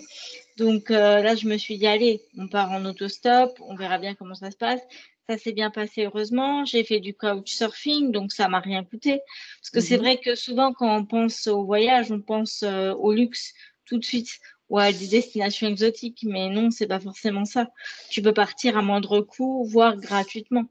[0.57, 4.15] Donc euh, là, je me suis dit, allez, on part en autostop, on verra bien
[4.15, 4.81] comment ça se passe.
[5.29, 6.65] Ça s'est bien passé heureusement.
[6.65, 9.21] J'ai fait du couchsurfing, donc ça m'a rien coûté.
[9.61, 10.03] Parce que c'est mhm.
[10.03, 14.05] vrai que souvent, quand on pense au voyage, on pense euh, au luxe tout de
[14.05, 14.39] suite
[14.71, 16.25] ou à des destinations exotiques.
[16.27, 17.69] Mais non, c'est pas forcément ça.
[18.09, 20.65] Tu peux partir à moindre coût, voire gratuitement.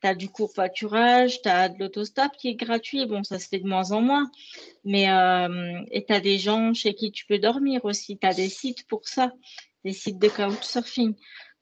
[0.00, 3.04] Tu as du court-pâturage, tu as de l'autostop qui est gratuit.
[3.06, 4.30] Bon, ça se fait de moins en moins.
[4.84, 8.18] Mais euh, et tu as des gens chez qui tu peux dormir aussi.
[8.18, 9.32] Tu as des sites pour ça,
[9.84, 11.14] des sites de couchsurfing.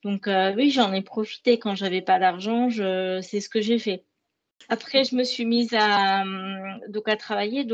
[0.05, 4.05] Donc euh, oui, j'en ai profité quand j'avais pas d'argent, c'est ce que j'ai fait.
[4.69, 7.65] Après, je me suis mise à hum, donc à travailler.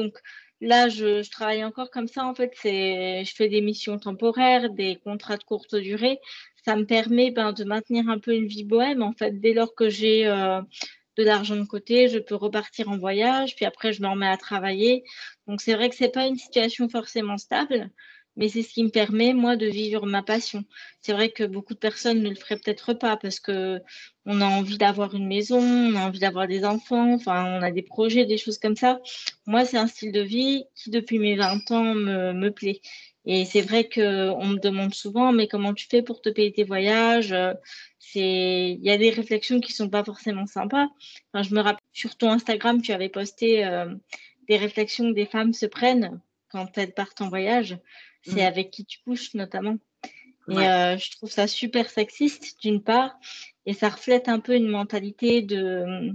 [0.61, 2.25] Là, je, travaille encore comme ça.
[2.27, 6.19] En fait, je fais des missions temporaires, des contrats de courte durée.
[6.65, 9.03] Ça me permet ben, de maintenir un peu une vie bohème.
[9.03, 10.61] En fait, dès lors que j'ai euh,
[11.17, 14.37] de l'argent de côté, je peux repartir en voyage, puis après je me remets à
[14.37, 15.05] travailler.
[15.47, 17.91] Donc c'est vrai que c'est pas une situation forcément stable,
[18.37, 20.65] mais c'est ce qui me permet, moi, de vivre ma passion.
[21.01, 23.81] C'est vrai que beaucoup de personnes ne le feraient peut-être pas parce que
[24.27, 27.71] on a envie d'avoir une maison, on a envie d'avoir des enfants, enfin, on a
[27.71, 29.01] des projets, des choses comme ça.
[29.47, 32.81] Moi, c'est un style de vie qui, depuis mes 20 ans, me, me plaît.
[33.25, 36.65] Et c'est vrai qu'on me demande souvent, mais comment tu fais pour te payer tes
[36.65, 37.35] voyages?
[38.15, 40.89] Il y a des réflexions qui sont pas forcément sympas.
[41.33, 43.93] Enfin, je me rappelle, sur ton Instagram, tu avais posté euh,
[44.49, 47.77] des réflexions que des femmes se prennent quand elles partent en voyage
[48.27, 48.47] c'est mm.
[48.47, 49.79] avec qui tu couches notamment.
[50.49, 53.19] Et euh, je trouve ça super sexiste d'une part,
[53.65, 56.13] et ça reflète un peu une mentalité de,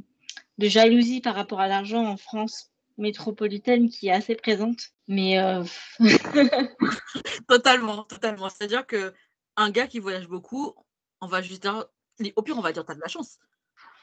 [0.58, 4.80] de jalousie par rapport à l'argent en France métropolitaine qui est assez présente.
[5.08, 5.64] Mais euh,
[7.48, 8.48] totalement, totalement.
[8.48, 9.14] C'est-à-dire que
[9.58, 10.76] un gars qui voyage beaucoup,
[11.20, 11.86] on va juste dire,
[12.36, 13.38] au pire, on va dire tu as de la chance.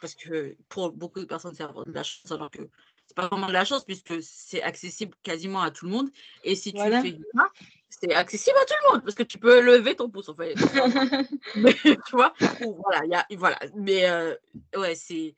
[0.00, 2.68] Parce que pour beaucoup de personnes, c'est de la chance, alors que
[3.06, 6.10] c'est pas vraiment de la chance puisque c'est accessible quasiment à tout le monde.
[6.44, 7.50] Et si tu fais ça,
[7.88, 10.54] c'est accessible à tout le monde parce que tu peux lever ton pouce en fait.
[11.56, 11.74] Mais,
[12.06, 13.58] tu vois, voilà, y a, voilà.
[13.74, 14.34] Mais euh,
[14.76, 15.34] ouais, c'est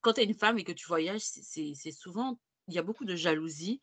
[0.00, 3.04] quand tu es une femme et que tu voyages, c'est souvent, il y a beaucoup
[3.04, 3.80] de jalousie,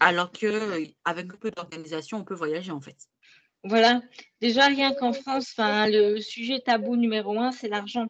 [0.00, 2.96] alors que avec un peu d'organisation, on peut voyager en fait.
[3.68, 4.00] Voilà.
[4.40, 8.06] Déjà, rien qu'en France, le sujet tabou numéro un, c'est l'argent.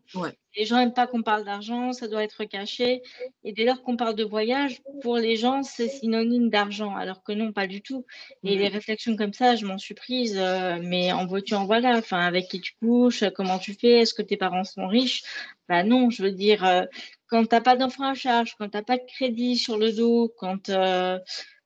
[0.57, 3.03] Les gens n'aiment pas qu'on parle d'argent, ça doit être caché.
[3.45, 7.33] Et dès lors qu'on parle de voyage, pour les gens, c'est synonyme d'argent, alors que
[7.33, 8.05] non, pas du tout.
[8.43, 11.97] Et les réflexions comme ça, je m'en suis prise, euh, mais en veux-tu, en voilà.
[11.97, 15.23] Enfin, avec qui tu couches, comment tu fais, est-ce que tes parents sont riches?
[15.69, 16.85] Bah non, je veux dire, euh,
[17.29, 19.93] quand tu n'as pas d'enfant à charge, quand tu n'as pas de crédit sur le
[19.93, 21.19] dos, quand euh,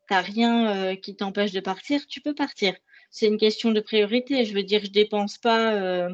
[0.07, 2.75] tu n'as rien qui t'empêche de partir, tu peux partir
[3.11, 4.45] c'est une question de priorité.
[4.45, 6.09] Je veux dire, je dépense pas euh,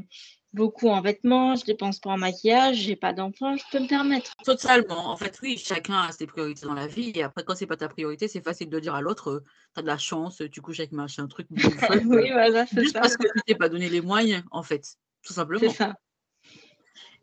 [0.52, 4.32] beaucoup en vêtements, je dépense pas en maquillage, j'ai pas d'enfants, je peux me permettre.
[4.44, 5.10] Totalement.
[5.10, 7.12] En fait, oui, chacun a ses priorités dans la vie.
[7.14, 9.80] Et après, quand c'est pas ta priorité, c'est facile de dire à l'autre, euh, tu
[9.80, 11.46] as de la chance, tu couches avec machin, truc.
[12.06, 14.82] oui, voilà, c'est Juste parce que tu t'es pas donné les moyens, en fait,
[15.22, 15.60] tout simplement.
[15.60, 15.94] C'est ça.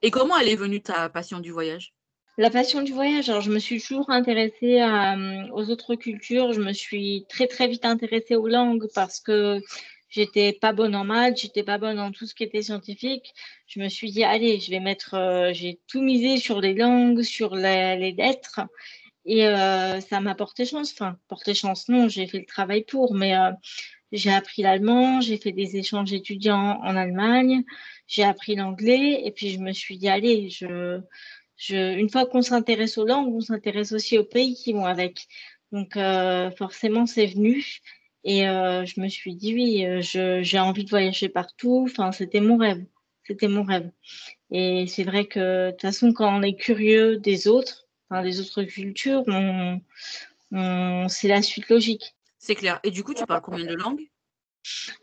[0.04, 1.94] Et comment elle est venue ta passion du voyage?
[2.38, 6.54] La passion du voyage, alors je me suis toujours intéressée euh, aux autres cultures.
[6.54, 9.62] Je me suis très très vite intéressée aux langues parce que
[10.10, 13.34] j'étais pas bonne en maths, j'étais pas bonne en tout ce qui était scientifique.
[13.68, 17.22] Je me suis dit allez, je vais mettre, euh, j'ai tout misé sur les langues,
[17.22, 18.62] sur les, lettres.
[19.26, 20.92] Et euh, ça m'a porté chance.
[20.94, 23.36] Enfin, porté chance, non, j'ai fait le travail pour, mais
[24.12, 27.64] j'ai appris l'allemand, j'ai fait des échanges étudiants en Allemagne,
[28.08, 31.00] j'ai appris l'anglais, et puis je me suis dit, allez, je,
[31.70, 35.28] une fois qu'on s'intéresse aux langues, on s'intéresse aussi aux pays qui vont avec.
[35.72, 37.66] Donc, euh, forcément, c'est venu.
[38.24, 41.88] Et euh, je me suis dit, oui, euh, j'ai envie de voyager partout.
[41.90, 42.86] Enfin, c'était mon rêve.
[43.26, 43.90] C'était mon rêve.
[44.52, 47.88] Et c'est vrai que de toute façon, quand on est curieux des autres,
[48.24, 49.24] des autres cultures,
[50.52, 52.16] c'est la suite logique.
[52.38, 52.80] C'est clair.
[52.84, 54.08] Et du coup, tu parles combien de langues?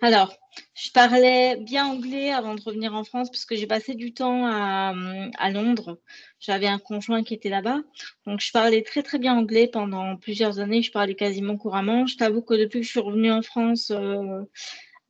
[0.00, 0.34] Alors,
[0.74, 4.46] je parlais bien anglais avant de revenir en France parce que j'ai passé du temps
[4.46, 6.00] à, Londres.
[6.40, 7.80] J'avais un conjoint qui était là-bas.
[8.26, 10.82] Donc, je parlais très, très bien anglais pendant plusieurs années.
[10.82, 12.06] Je parlais quasiment couramment.
[12.06, 14.42] Je t'avoue que depuis que je suis revenue en France, euh,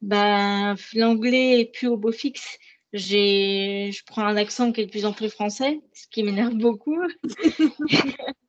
[0.02, 2.58] ben, l'anglais est plus au beau fixe.
[2.92, 6.98] Je prends un accent qui est de plus en plus français, ce qui m'énerve beaucoup.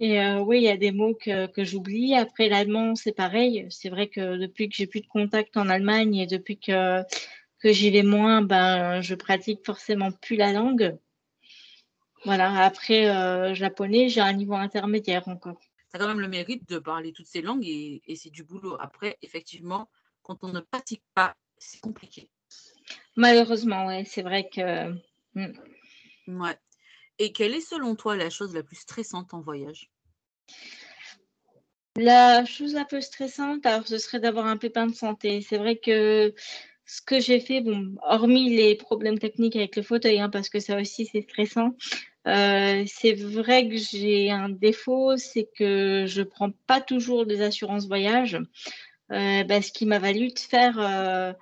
[0.00, 2.14] Et euh, oui, il y a des mots que, que j'oublie.
[2.14, 3.66] Après, l'allemand, c'est pareil.
[3.70, 7.02] C'est vrai que depuis que j'ai plus de contact en Allemagne et depuis que,
[7.60, 10.96] que j'y vais moins, ben, je pratique forcément plus la langue.
[12.24, 12.64] Voilà.
[12.64, 15.60] Après, euh, japonais, j'ai un niveau intermédiaire encore.
[15.60, 18.44] Tu as quand même le mérite de parler toutes ces langues et, et c'est du
[18.44, 18.76] boulot.
[18.80, 19.88] Après, effectivement,
[20.22, 22.28] quand on ne pratique pas, c'est compliqué.
[23.16, 24.92] Malheureusement, oui, c'est vrai que.
[25.34, 25.52] Hmm.
[26.26, 26.56] Ouais.
[27.18, 29.90] Et quelle est selon toi la chose la plus stressante en voyage?
[31.96, 35.42] La chose la plus stressante, alors ce serait d'avoir un pépin de santé.
[35.42, 36.34] C'est vrai que
[36.86, 40.58] ce que j'ai fait, bon, hormis les problèmes techniques avec le fauteuil, hein, parce que
[40.58, 41.74] ça aussi c'est stressant,
[42.26, 47.86] euh, c'est vrai que j'ai un défaut, c'est que je prends pas toujours des assurances
[47.86, 48.38] voyage,
[49.10, 51.32] euh, bah, ce qui m'a valu de faire euh,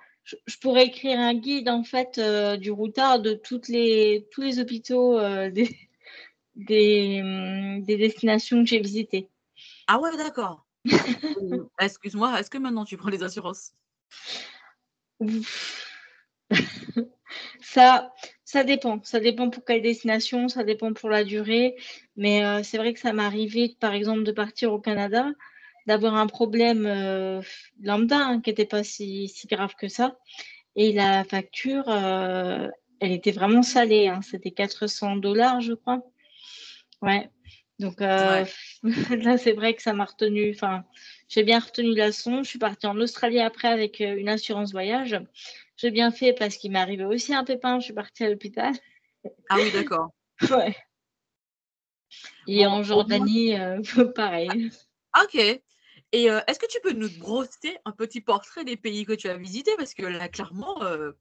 [0.47, 4.59] je, pourrais écrire un guide en fait euh, du routard de toutes les, tous les
[4.59, 5.49] hôpitaux euh,
[6.55, 9.29] des, hum, des, destinations que j'ai visitées.
[9.87, 10.65] Ah ouais, d'accord.
[11.79, 13.73] Excuse-moi, est-ce que maintenant tu prends les assurances?
[17.61, 18.11] Ça,
[18.43, 19.01] ça dépend.
[19.03, 21.75] Ça dépend pour quelle destination, ça dépend pour la durée.
[22.17, 25.31] Mais euh, c'est vrai que ça m'est arrivé, par exemple, de partir au Canada
[25.87, 27.41] d'avoir un problème euh,
[27.81, 30.17] lambda hein, qui n'était pas si, si, grave que ça.
[30.75, 34.07] Et la facture, euh, elle était vraiment salée.
[34.07, 34.21] Hein.
[34.21, 36.01] C'était 400 dollars, je crois.
[37.01, 37.29] Ouais.
[37.79, 38.45] Donc euh,
[39.23, 40.51] là, c'est vrai que ça m'a retenu.
[40.53, 40.83] Enfin,
[41.27, 42.43] j'ai bien retenu la leçon.
[42.43, 45.19] Je suis partie en Australie après avec une assurance voyage.
[45.77, 47.79] J'ai bien fait parce qu'il m'est arrivé aussi un pépin.
[47.79, 48.73] Je suis partie à l'hôpital.
[49.49, 50.11] Ah oui, d'accord.
[50.51, 50.75] ouais.
[52.47, 53.55] Et en Jordanie,
[54.15, 54.71] pareil.
[55.19, 55.61] Ok.
[56.11, 59.29] Et euh, est-ce que tu peux nous brosser un petit portrait des pays que tu
[59.29, 59.71] as visités?
[59.77, 61.11] Parce que là, clairement, euh,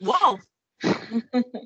[0.00, 0.38] waouh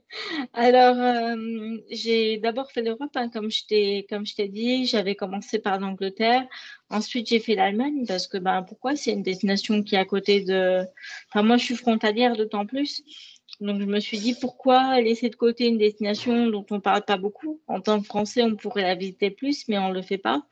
[0.53, 4.87] Alors, euh, j'ai d'abord fait l'Europe, hein, comme je t'ai dit.
[4.87, 6.47] J'avais commencé par l'Angleterre.
[6.91, 8.97] Ensuite, j'ai fait l'Allemagne parce que, ben, pourquoi?
[8.97, 10.85] C'est une destination qui est à côté de.
[11.29, 13.03] Enfin, moi, je suis frontalière d'autant plus.
[13.61, 17.05] Donc, je me suis dit, pourquoi laisser de côté une destination dont on ne parle
[17.05, 17.61] pas beaucoup?
[17.67, 20.47] En tant que Français, on pourrait la visiter plus, mais on ne le fait pas.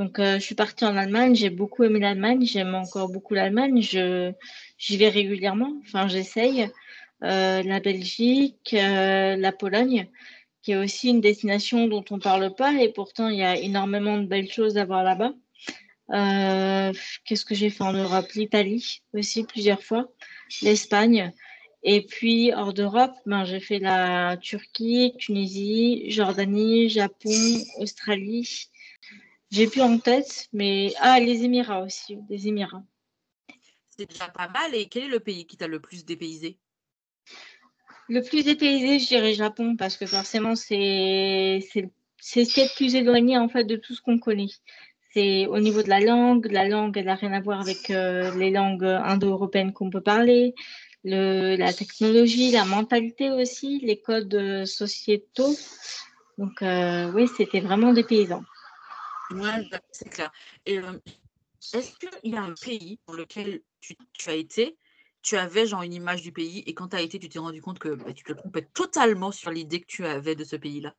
[0.00, 1.34] Donc, euh, je suis partie en Allemagne.
[1.34, 2.46] J'ai beaucoup aimé l'Allemagne.
[2.46, 3.82] J'aime encore beaucoup l'Allemagne.
[3.82, 5.74] j'y vais régulièrement.
[5.82, 6.70] Enfin, j'essaye.
[7.22, 10.08] Euh, la Belgique, euh, la Pologne,
[10.62, 12.72] qui est aussi une destination dont on ne parle pas.
[12.82, 15.34] Et pourtant, il y a énormément de belles choses à voir là-bas.
[17.26, 18.32] Qu'est-ce que j'ai fait en Europe?
[18.34, 20.08] L'Italie aussi, plusieurs fois.
[20.62, 21.30] L'Espagne.
[21.82, 27.36] Et puis, hors d'Europe, ben, j'ai fait la Turquie, Tunisie, Jordanie, Japon,
[27.76, 28.70] Australie.
[29.50, 32.84] J'ai plus en tête, mais ah, les Émirats aussi, les Émirats.
[33.88, 34.74] C'est déjà pas mal.
[34.74, 36.58] Et quel est le pays qui t'a le plus dépaysé?
[38.08, 41.60] Le plus dépaysé, je dirais Japon, parce que forcément, c'est
[42.20, 44.50] c'est ce qui est le plus éloigné en fait de tout ce qu'on connaît.
[45.12, 46.46] C'est au niveau de la langue.
[46.50, 50.54] La langue, elle n'a rien à voir avec euh, les langues indo-européennes qu'on peut parler.
[51.02, 55.56] Le, la technologie, la mentalité aussi, les codes euh, sociétaux.
[56.38, 58.44] Donc euh, oui, c'était vraiment des paysans.
[59.30, 60.32] Ouais, bah, c'est clair.
[60.66, 60.80] Et
[61.72, 64.76] est-ce qu'il y a un pays dans lequel tu, as été,
[65.22, 67.62] tu avais genre une image du pays et quand tu as été, tu t'es rendu
[67.62, 70.94] compte que bah, tu te trompais totalement sur l'idée que tu avais de ce pays-là?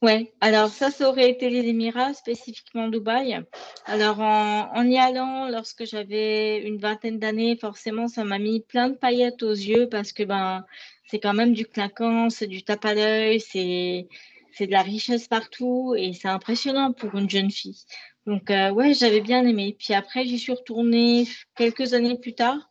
[0.00, 3.40] Ouais, alors ça, ça aurait été les Émirats, spécifiquement Dubaï.
[3.86, 8.96] Alors en, y allant, lorsque j'avais une vingtaine d'années, forcément, ça m'a mis plein de
[8.96, 10.64] paillettes aux yeux parce que ben,
[11.06, 14.08] c'est quand même du claquant, c'est du tape à l'œil, c'est
[14.54, 17.80] c'est de la richesse partout et c'est impressionnant pour une jeune fille.
[18.26, 19.76] Donc, euh, ouais, j'avais bien aimé.
[19.78, 22.70] Puis après, j'y suis retournée quelques années plus tard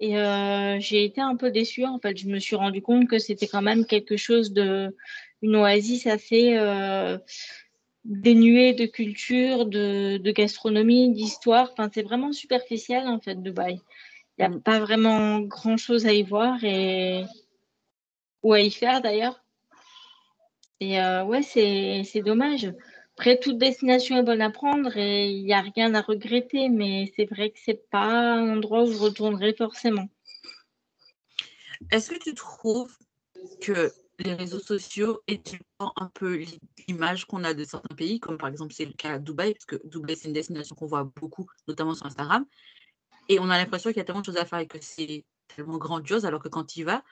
[0.00, 1.84] et euh, j'ai été un peu déçue.
[1.84, 4.96] En fait, je me suis rendu compte que c'était quand même quelque chose de,
[5.42, 7.18] une oasis assez, euh,
[8.04, 11.70] dénué de culture, de, de gastronomie, d'histoire.
[11.72, 13.80] Enfin, c'est vraiment superficiel en fait, Dubaï.
[14.38, 17.24] Il n'y a pas vraiment grand chose à y voir et
[18.42, 19.41] ou à y faire d'ailleurs.
[20.82, 22.74] Et euh, ouais, c'est dommage.
[23.16, 27.12] Après, toute destination est bonne à prendre et il n'y a rien à regretter, mais
[27.14, 30.08] c'est vrai que c'est pas un endroit où je retournerai forcément.
[31.92, 32.92] Est-ce que tu trouves
[33.60, 36.44] que les réseaux sociaux étudient un peu
[36.88, 39.66] l'image qu'on a de certains pays, comme par exemple c'est le cas à Dubaï, parce
[39.66, 42.44] que Dubaï c'est une destination qu'on voit beaucoup, notamment sur Instagram,
[43.28, 45.24] et on a l'impression qu'il y a tellement de choses à faire et que c'est
[45.46, 47.04] tellement grandiose, alors que quand tu y vas,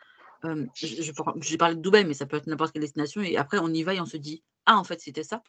[0.45, 3.69] euh, je, parle de Dubaï, mais ça peut être n'importe quelle destination, et après on
[3.69, 5.43] y va et on se dit, ah en fait c'était ça.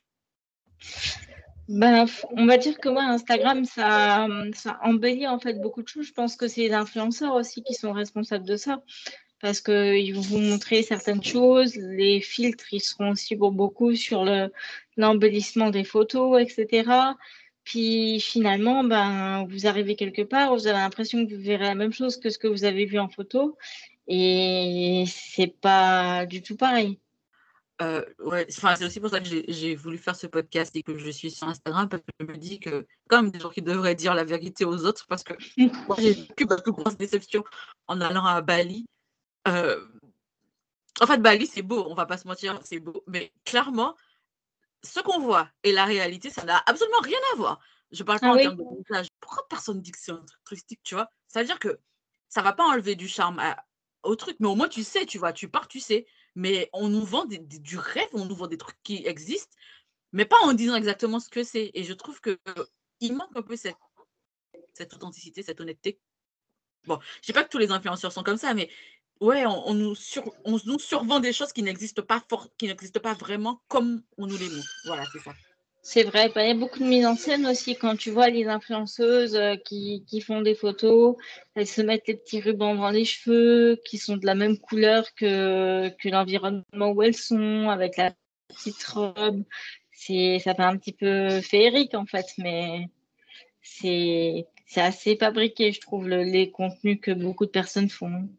[1.67, 6.07] Ben, on va dire que moi, Instagram, ça, ça embellit en fait beaucoup de choses.
[6.07, 8.81] Je pense que c'est les influenceurs aussi qui sont responsables de ça
[9.41, 11.75] parce qu'ils vont vous montrer certaines choses.
[11.75, 14.25] Les filtres, ils seront aussi pour beaucoup sur
[14.97, 16.89] l'embellissement des photos, etc.
[17.63, 21.93] Puis finalement, ben, vous arrivez quelque part, vous avez l'impression que vous verrez la même
[21.93, 23.57] chose que ce que vous avez vu en photo.
[24.13, 26.99] Et c'est pas du tout pareil.
[27.81, 31.09] Euh, ouais, c'est aussi pour ça que j'ai voulu faire ce podcast et que je
[31.09, 34.13] suis sur Instagram parce que je me dis que, comme des gens qui devraient dire
[34.13, 35.33] la vérité aux autres, parce que
[35.87, 37.45] moi j'ai vécu ma plus grosse déception
[37.87, 38.85] en allant à Bali.
[39.47, 39.87] Euh,
[40.99, 43.05] en fait, Bali, c'est beau, on va pas se mentir, c'est beau.
[43.07, 43.95] Mais clairement,
[44.83, 47.61] ce qu'on voit et la réalité, ça n'a absolument rien à voir.
[47.91, 49.07] Je parle pas ah en termes de montage.
[49.21, 51.09] Pourquoi personne dit que c'est un truc touristique, tu vois?
[51.29, 51.79] C'est-à-dire que
[52.27, 53.39] ça va pas enlever du charme
[54.03, 56.05] au truc, mais au moins tu sais, tu vois, tu pars, tu sais.
[56.35, 59.53] Mais on nous vend du rêve, on nous vend des trucs qui existent,
[60.13, 61.71] mais pas en disant exactement ce que c'est.
[61.73, 62.39] Et je trouve que
[63.01, 63.75] il manque un peu cette,
[64.73, 65.99] cette authenticité, cette honnêteté.
[66.85, 68.69] Bon, je sais pas que tous les influenceurs sont comme ça, mais
[69.19, 72.23] ouais, on, nous, sur, on nous survend des choses qui n'existent pas,
[72.57, 74.69] qui n'existent pas vraiment comme on nous les montre.
[74.85, 75.33] Voilà, c'est ça.
[75.83, 78.45] C'est vrai, il y a beaucoup de mise en scène aussi quand tu vois les
[78.47, 81.15] influenceuses euh, qui, qui, font des photos,
[81.55, 85.11] elles se mettent les petits rubans dans les cheveux qui sont de la même couleur
[85.15, 88.13] que, que l'environnement où elles sont, avec la
[88.47, 89.43] petite robe.
[89.91, 92.87] C'est, ça fait un petit peu féerique en fait, mais
[93.63, 98.29] c'est, c'est assez fabriqué, je trouve, les contenus que beaucoup de personnes font.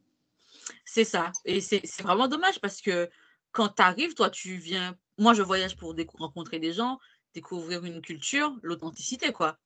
[0.84, 1.32] C'est ça.
[1.44, 3.10] Et c'est vraiment dommage parce que
[3.50, 4.96] quand tu arrives, toi, tu viens.
[5.18, 6.98] Moi, je voyage pour rencontrer des gens,
[7.34, 9.58] découvrir une culture, l'authenticité, quoi.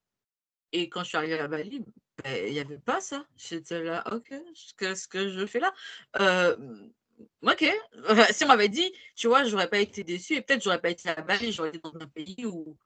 [0.73, 1.85] Et quand je suis arrivée à Bali,
[2.23, 3.27] ben, il n'y avait pas ça.
[3.37, 4.35] J'étais là, ok,
[4.79, 5.73] qu'est-ce que je fais là
[6.21, 6.57] euh,
[7.43, 7.65] Ok.
[8.31, 11.09] si on m'avait dit, tu vois, j'aurais pas été déçue et peut-être j'aurais pas été
[11.09, 12.77] à Bali, j'aurais été dans un pays où,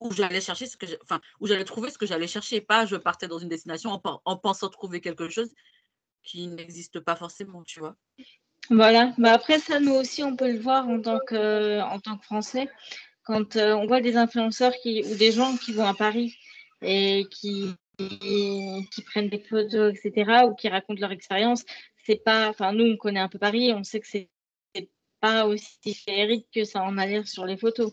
[0.00, 2.60] où j'allais chercher ce que enfin, où j'allais trouver ce que j'allais chercher.
[2.60, 5.52] Pas je partais dans une destination en, en pensant trouver quelque chose
[6.22, 7.96] qui n'existe pas forcément, tu vois.
[8.68, 9.12] Voilà.
[9.18, 12.24] Bah après, ça, nous aussi, on peut le voir en tant que, en tant que
[12.24, 12.68] Français.
[13.24, 16.36] Quand euh, on voit des influenceurs qui, ou des gens qui vont à Paris
[16.82, 21.64] et qui, qui, prennent des photos, etc., ou qui racontent leur expérience,
[22.04, 22.48] c'est pas.
[22.48, 24.28] Enfin, nous, on connaît un peu Paris, on sait que c'est
[25.20, 27.92] pas aussi féerique que ça en a l'air sur les photos.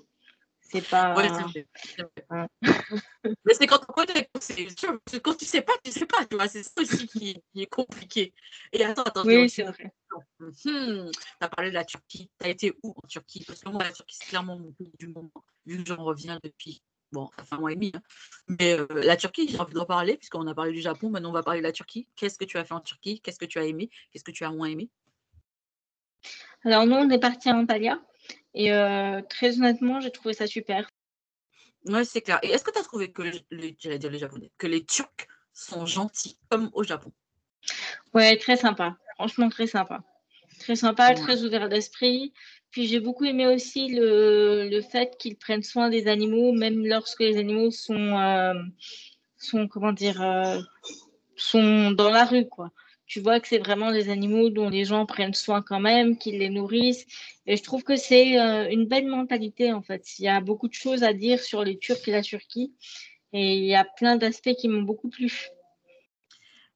[0.61, 1.15] C'est pas.
[3.45, 4.29] Mais c'est quand on connaît.
[5.23, 6.25] Quand tu sais pas, tu sais pas.
[6.25, 8.33] Tu vois, c'est ça aussi qui, est compliqué.
[8.73, 9.23] Et attends, attends.
[9.23, 9.93] Oui, c'est vrai.
[10.65, 12.29] Hmm, tu as parlé de la Turquie.
[12.39, 13.43] Tu as été où en Turquie?
[13.45, 15.31] Parce que moi, la Turquie, c'est clairement mon pays du moment,
[15.65, 16.81] vu que j'en reviens depuis.
[17.11, 17.91] Bon, fait un mois et demi.
[17.95, 18.01] Hein.
[18.47, 21.09] Mais euh, la Turquie, j'ai envie d'en parler, puisqu'on a parlé du Japon.
[21.09, 22.07] Maintenant, on va parler de la Turquie.
[22.15, 23.21] Qu'est-ce que tu as fait en Turquie?
[23.21, 23.89] Qu'est-ce que tu as aimé?
[24.11, 24.89] Qu'est-ce que tu as moins aimé?
[26.63, 27.99] Alors, nous, on est parti à Antalya.
[28.53, 30.89] Et euh, très honnêtement, j'ai trouvé ça super.
[31.85, 32.39] Oui, c'est clair.
[32.41, 35.85] Et est-ce que tu as trouvé que les, dire les Japonais, que les Turcs sont
[35.85, 37.13] gentils comme au Japon?
[38.13, 38.97] Ouais, très sympa.
[39.15, 40.03] Franchement, très sympa.
[40.59, 42.33] Très sympa, très ouvert d'esprit.
[42.71, 47.21] Puis j'ai beaucoup aimé aussi le, le fait qu'ils prennent soin des animaux, même lorsque
[47.21, 48.53] les animaux sont, euh,
[49.37, 50.59] sont comment dire, euh,
[51.35, 52.71] sont dans la rue, quoi
[53.07, 56.39] tu vois que c'est vraiment des animaux dont les gens prennent soin quand même, qu'ils
[56.39, 57.05] les nourrissent.
[57.45, 60.19] Et je trouve que c'est euh, une belle mentalité, en fait.
[60.19, 62.73] Il y a beaucoup de choses à dire sur les Turcs et la Turquie.
[63.31, 65.47] Et il y a plein d'aspects qui m'ont beaucoup plu.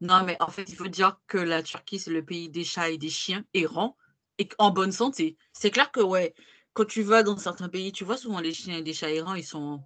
[0.01, 2.89] Non, mais en fait, il faut dire que la Turquie, c'est le pays des chats
[2.89, 3.95] et des chiens errants
[4.39, 5.37] et en bonne santé.
[5.53, 6.33] C'est clair que, ouais,
[6.73, 9.35] quand tu vas dans certains pays, tu vois souvent les chiens et des chats errants,
[9.35, 9.83] ils sont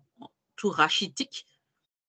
[0.55, 1.45] tout rachitiques.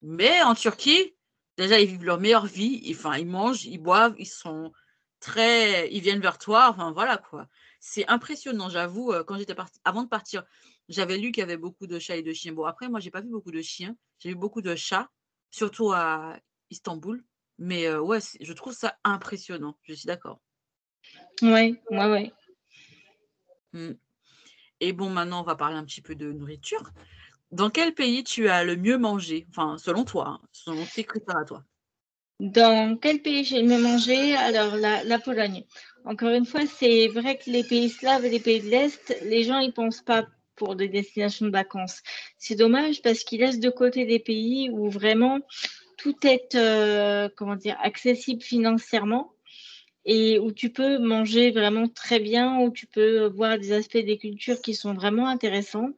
[0.03, 1.15] Mais en Turquie,
[1.59, 2.87] déjà, ils vivent leur meilleure vie.
[2.95, 4.73] Enfin, ils mangent, ils boivent, ils sont
[5.21, 5.93] très.
[5.93, 6.69] Ils viennent vers toi.
[6.71, 7.49] Enfin, voilà, quoi.
[7.81, 9.13] C'est impressionnant, j'avoue.
[9.13, 10.45] Euh, quand j'étais avant de partir,
[10.89, 12.53] j'avais lu qu'il y avait beaucoup de chats et de chiens.
[12.53, 13.97] Bon, après, moi, j'ai pas vu beaucoup de chiens.
[14.21, 15.09] J'ai vu beaucoup de chats,
[15.51, 16.39] surtout à
[16.71, 17.25] Istanbul.
[17.59, 19.77] Mais euh, ouais, je trouve ça impressionnant.
[19.83, 20.41] Je suis d'accord.
[21.43, 22.33] Ouais, ouais, ouais.
[23.73, 23.93] Mmh.
[24.81, 26.91] Et bon, maintenant, on va parler un petit peu de nourriture.
[27.53, 29.47] dans quel pays tu as le mieux mangé?
[29.51, 31.65] Enfin, selon toi, hein, selon tes critères à toi.
[32.41, 34.35] Dans quel pays j'ai le mieux mangé?
[34.37, 35.65] Alors, la, la, Pologne.
[36.05, 39.45] Encore une fois, c'est vrai que les pays slaves et les pays de l'Est, les
[39.45, 42.03] gens ils pensent pas pour des destinations de vacances.
[42.39, 45.41] C'est dommage parce qu'ils laissent de côté des pays où vraiment
[45.97, 47.29] tout est euh,
[47.83, 49.33] accessible financièrement
[50.05, 54.19] et où tu peux manger vraiment très bien, où tu peux voir des aspects des
[54.19, 55.91] cultures qui sont vraiment intéressants.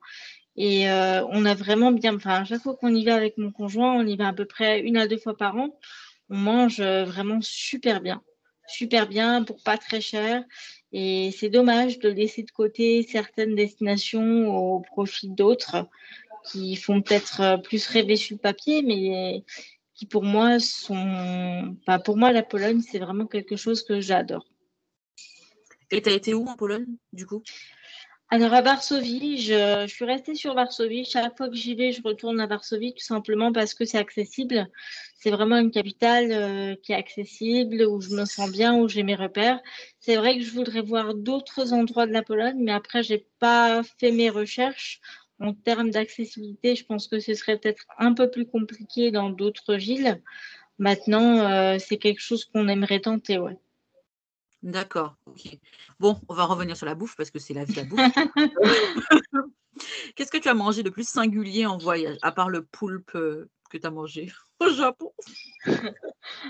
[0.57, 3.53] Et euh, on a vraiment bien, enfin, à chaque fois qu'on y va avec mon
[3.53, 5.79] conjoint, on y va à peu près une à deux fois par an.
[6.31, 8.23] On mange euh, vraiment super bien,
[8.67, 10.43] super bien pour pas très cher.
[10.91, 15.87] Et c'est dommage de laisser de côté certaines destinations au profit d'autres
[16.51, 19.45] qui font peut-être plus rêver sur le papier, mais
[19.99, 21.77] qui pour moi sont.
[21.81, 24.47] Enfin, pour moi, la Pologne, c'est vraiment quelque chose que j'adore.
[25.91, 27.43] Et tu as été où en Pologne, du coup?
[28.31, 31.05] Alors à Varsovie, je, je, suis restée sur Varsovie.
[31.05, 34.69] Chaque fois que j'y vais, je retourne à Varsovie tout simplement parce que c'est accessible.
[35.15, 39.03] C'est vraiment une capitale euh, qui est accessible, où je me sens bien, où j'ai
[39.03, 39.61] mes repères.
[39.99, 43.83] C'est vrai que je voudrais voir d'autres endroits de la Pologne, mais après, j'ai pas
[43.99, 45.01] fait mes recherches.
[45.41, 49.75] En termes d'accessibilité, je pense que ce serait peut-être un peu plus compliqué dans d'autres
[49.75, 50.21] villes.
[50.79, 53.57] Maintenant, euh, c'est quelque chose qu'on aimerait tenter, ouais.
[54.63, 55.59] D'accord, ok.
[56.01, 58.01] Bon, on va revenir sur la bouffe parce que c'est la vie la bouffe.
[60.17, 63.49] Qu'est-ce que tu as mangé de plus singulier en voyage, à part le poulpe euh,
[63.71, 65.13] que tu as mangé au Japon?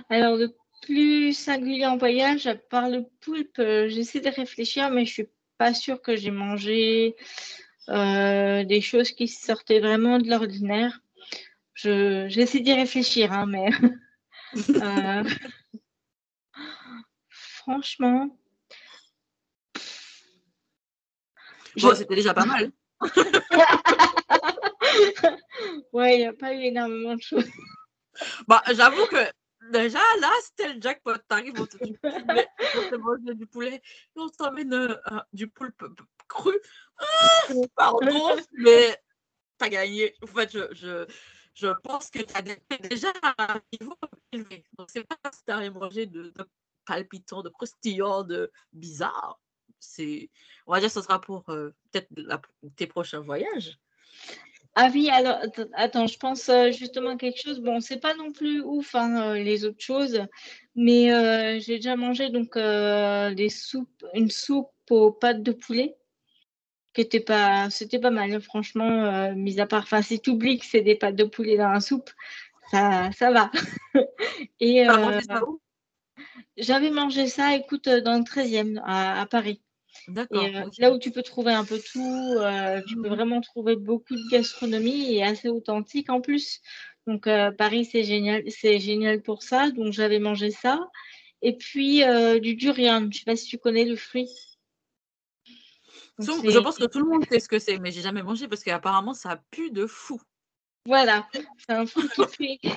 [0.09, 5.05] Alors, le plus singulier en voyage, à part le poulpe, euh, j'essaie de réfléchir, mais
[5.05, 5.29] je suis
[5.59, 7.17] pas sûre que j'ai mangé
[7.89, 11.01] euh, des choses qui sortaient vraiment de l'ordinaire.
[11.75, 13.71] J'essaie d'y réfléchir, hein, mais
[17.29, 18.37] franchement.
[21.81, 22.73] Bon, c'était déjà pas mal.
[25.93, 27.49] ouais, il n'y a pas eu énormément de choses.
[28.49, 29.25] Bah, j'avoue que
[29.71, 31.19] déjà, là, c'était le jackpot.
[31.29, 33.81] T'arrives, on te manger du poulet,
[34.17, 34.97] on t'emmène euh,
[35.33, 35.85] du poulpe
[36.27, 36.53] cru.
[37.77, 38.99] Pardon, mais
[39.57, 40.15] t'as gagné.
[40.23, 41.07] En fait, je, je,
[41.55, 42.43] je pense que t'as
[42.79, 43.97] déjà un niveau
[44.33, 44.65] élevé.
[44.79, 46.49] Donc, c'est pas si t'as mangé de, de
[46.87, 49.41] palpitant, de croustillant, de bizarre.
[49.81, 50.31] C'est,
[50.67, 52.09] on va dire, ce sera pour euh, peut-être
[52.77, 53.79] tes prochains voyages.
[54.75, 55.39] Ah oui, alors
[55.75, 57.61] attends, je pense euh, justement à quelque chose.
[57.61, 60.25] Bon, c'est pas non plus ouf hein, euh, les autres choses,
[60.77, 65.97] mais j'ai déjà mangé donc des soupes, une soupe aux pâtes de poulet
[66.99, 70.67] qui était pas, c'était pas mal, franchement, mis à part, enfin si tu oublies que
[70.67, 72.11] c'est des pâtes de poulet dans la soupe,
[72.71, 73.51] ça, ça va.
[74.61, 74.87] Et
[76.59, 79.61] j'avais mangé ça, écoute, euh, dans le 13e à, Paris.
[80.09, 80.45] D'accord.
[80.45, 84.15] Euh, là où tu peux trouver un peu tout, euh, tu peux vraiment trouver beaucoup
[84.15, 86.61] de gastronomie et assez authentique en plus.
[87.07, 87.27] Donc
[87.57, 89.71] Paris, c'est génial, c'est génial pour ça.
[89.71, 90.79] Donc j'avais mangé ça.
[91.41, 92.03] Et puis
[92.43, 93.01] du durian.
[93.01, 94.29] Je ne sais pas si tu connais le fruit.
[96.19, 98.63] Je pense que tout le monde sait ce que c'est, mais j'ai jamais mangé parce
[98.63, 100.21] qu'apparemment ça pue de fou.
[100.87, 102.71] Voilà, c'est un fruit qui pue.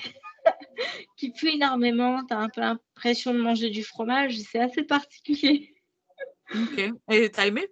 [1.17, 2.23] qui pue énormément.
[2.25, 4.37] Tu as un peu l'impression de manger du fromage.
[4.39, 5.73] C'est assez particulier.
[6.53, 6.91] Ok.
[7.09, 7.67] Et t'as aimé?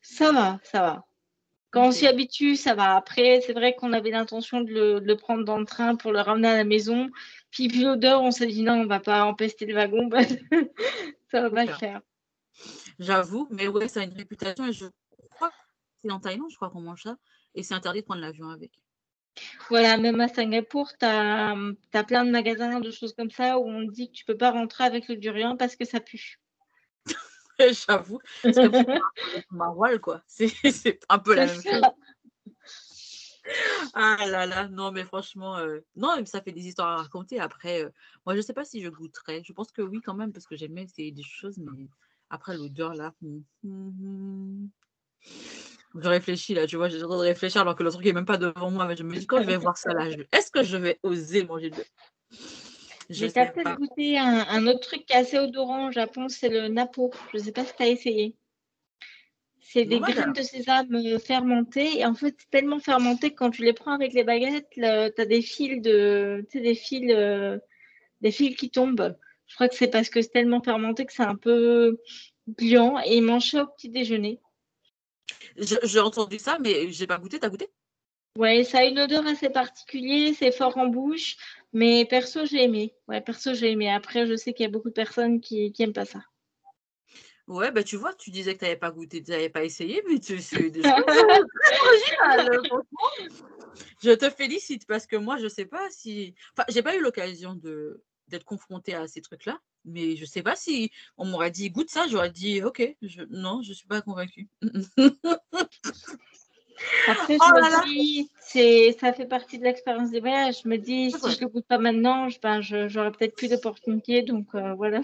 [0.00, 1.06] Ça va, ça va.
[1.70, 2.96] Quand on s'y habitue, ça va.
[2.96, 6.48] Après, c'est vrai qu'on avait l'intention de, le, prendre dans le train pour le ramener
[6.48, 7.10] à la maison.
[7.50, 10.10] Puis, vu l'odeur, on s'est dit non, on va pas empester le wagon.
[11.30, 12.00] ça va pas le faire.
[13.02, 14.66] J'avoue, mais ouais, ça a une réputation.
[14.66, 14.86] Et je
[15.30, 15.50] crois
[16.02, 17.16] c'est en Thaïlande, je crois qu'on mange ça.
[17.54, 18.72] Et c'est interdit de prendre l'avion avec.
[19.68, 21.54] Voilà, même à Singapour, tu as,
[22.06, 24.84] plein de magasins, de choses comme ça, où on dit que tu peux pas rentrer
[24.84, 26.40] avec le durian parce que ça pue.
[27.88, 28.70] J'avoue, c'est
[29.50, 30.22] maroilles, quoi.
[30.26, 31.82] C'est un peu la même chose.
[33.94, 37.40] Ah là là, non, mais franchement, euh, non, ça fait des histoires à raconter.
[37.40, 37.90] Après, euh,
[38.24, 39.42] moi, je sais pas si je goûterais.
[39.44, 41.88] Je pense que oui, quand même, parce que j'aimais essayer des choses, mais
[42.32, 43.12] après, l'odeur, là.
[43.22, 44.70] Hum, hum, hum.
[45.94, 48.24] Je réfléchis là, tu vois, j'ai le de réfléchir alors que le truc est même
[48.24, 48.86] pas devant moi.
[48.86, 51.44] Mais je me dis, quand je vais voir ça là, est-ce que je vais oser
[51.44, 51.84] manger de.
[53.10, 57.10] J'ai peut-être goûté un, autre truc qui est assez odorant au Japon, c'est le napo.
[57.32, 58.36] Je ne sais pas si tu as essayé.
[59.60, 61.98] C'est des graines de sésame euh, fermentées.
[61.98, 64.82] Et en fait, c'est tellement fermenté que quand tu les prends avec les baguettes, tu
[64.84, 66.46] as des fils de.
[66.50, 67.58] Tu sais, des fils, euh,
[68.22, 69.14] des fils qui tombent.
[69.52, 72.00] Je crois que c'est parce que c'est tellement fermenté que c'est un peu
[72.48, 72.98] gluant.
[73.00, 74.40] Et ça au petit déjeuner.
[75.58, 77.38] J'ai entendu ça, mais j'ai pas goûté.
[77.38, 77.68] T'as goûté?
[78.38, 81.36] Ouais, ça a une odeur assez particulière, c'est fort en bouche,
[81.74, 82.94] mais perso, j'ai aimé.
[83.06, 83.90] Ouais, perso, j'ai aimé.
[83.90, 86.22] Après, je sais qu'il y a beaucoup de personnes qui, qui aiment pas ça.
[87.46, 90.02] Ouais, bah tu vois, tu disais que tu n'avais pas goûté, tu n'avais pas essayé,
[90.08, 92.62] mais tu c'est des choses originales,
[94.02, 96.34] je te félicite parce que moi, je sais pas si.
[96.56, 100.56] Enfin, j'ai pas eu l'occasion de d'être confrontée à ces trucs-là, mais je sais pas
[100.56, 103.22] si on m'aurait dit goûte ça, j'aurais dit ok, je...
[103.30, 104.48] non, je suis pas convaincue.
[107.06, 110.62] Après, je oh me dis, c'est, ça fait partie de l'expérience des voyages.
[110.64, 113.50] Je me dis, si je ne le goûte pas maintenant, je, ben, j'aurais peut-être plus
[113.50, 114.22] d'opportunités.
[114.22, 115.00] Donc, euh, voilà.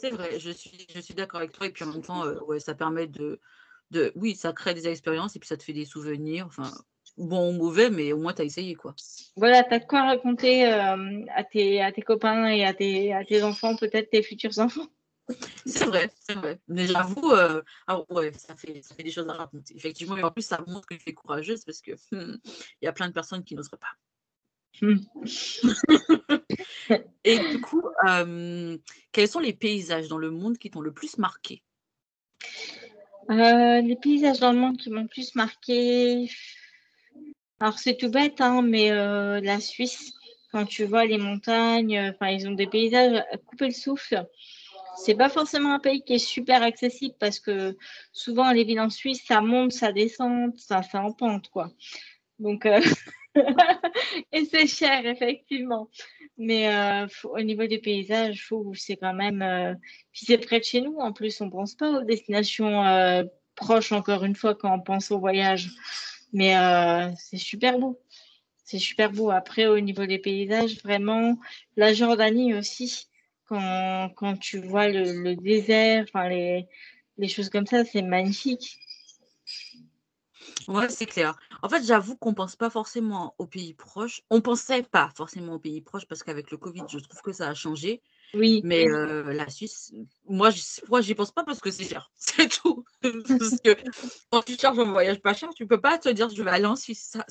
[0.00, 1.66] C'est vrai, je suis, je suis d'accord avec toi.
[1.66, 3.40] Et puis en même temps, euh, ouais, ça permet de,
[3.90, 4.12] de.
[4.16, 6.46] Oui, ça crée des expériences et puis ça te fait des souvenirs.
[6.46, 6.72] Enfin,
[7.16, 8.74] bon ou mauvais, mais au moins, tu as essayé.
[8.74, 8.94] quoi.
[9.36, 13.12] Voilà, tu as de quoi raconter euh, à, tes, à tes copains et à tes,
[13.12, 14.86] à tes enfants, peut-être tes futurs enfants.
[15.66, 16.60] C'est vrai, c'est vrai.
[16.68, 19.74] Mais j'avoue, euh, ah ouais, ça fait, ça fait des choses à raconter.
[19.76, 22.88] Effectivement, et en plus, ça montre que tu es courageuse parce que hmm, il y
[22.88, 23.96] a plein de personnes qui n'oseraient pas.
[24.80, 24.96] Hmm.
[27.24, 28.76] et du coup, euh,
[29.12, 31.62] quels sont les paysages dans le monde qui t'ont le plus marqué?
[33.30, 36.28] Euh, Les paysages dans le monde qui m'ont le plus marqué.
[37.62, 40.14] Alors, c'est tout bête, hein, mais la Suisse,
[40.50, 44.26] quand tu vois les montagnes, ils ont des paysages à couper le souffle.
[44.96, 47.76] C'est pas forcément un pays qui est super accessible parce que
[48.12, 51.70] souvent les villes en Suisse, ça monte, ça descend, ça fait en pente, quoi.
[52.40, 52.80] Donc, euh,
[54.32, 55.88] et c'est cher, effectivement.
[56.38, 59.40] Mais euh, au niveau des paysages, c'est quand même.
[59.40, 59.74] Euh,
[60.10, 62.82] puis c'est près de chez nous, en plus, on pense pas aux destinations
[63.54, 65.70] proches, encore une fois, quand on pense au voyage.
[66.32, 66.54] Mais
[67.18, 68.00] c'est super beau.
[68.64, 69.30] C'est super beau.
[69.30, 71.38] Après, au niveau des paysages, vraiment,
[71.76, 73.08] la Jordanie aussi
[73.46, 78.78] quand, tu vois le, désert, enfin les, choses comme ça, c'est magnifique.
[80.68, 81.38] Ouais, c'est clair.
[81.62, 84.22] En fait, j'avoue qu'on pense pas forcément aux pays proches.
[84.30, 87.48] On pensait pas forcément aux pays proches parce qu'avec le Covid, je trouve que ça
[87.48, 88.00] a changé.
[88.34, 88.60] Oui.
[88.64, 89.92] Mais euh, la Suisse,
[90.26, 90.50] moi,
[90.88, 92.10] moi, j'y pense pas parce que c'est cher.
[92.16, 92.84] C'est tout.
[93.02, 93.76] parce que
[94.30, 96.66] quand tu cherches un voyage pas cher, tu peux pas te dire je vais aller
[96.66, 97.10] en Suisse.
[97.12, 97.26] Ça,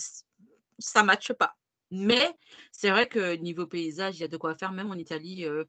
[0.79, 1.55] ça matche pas.
[1.91, 2.35] Mais
[2.71, 4.71] c'est vrai que niveau paysage, il y a de quoi faire.
[4.71, 5.65] Même en Italie, euh,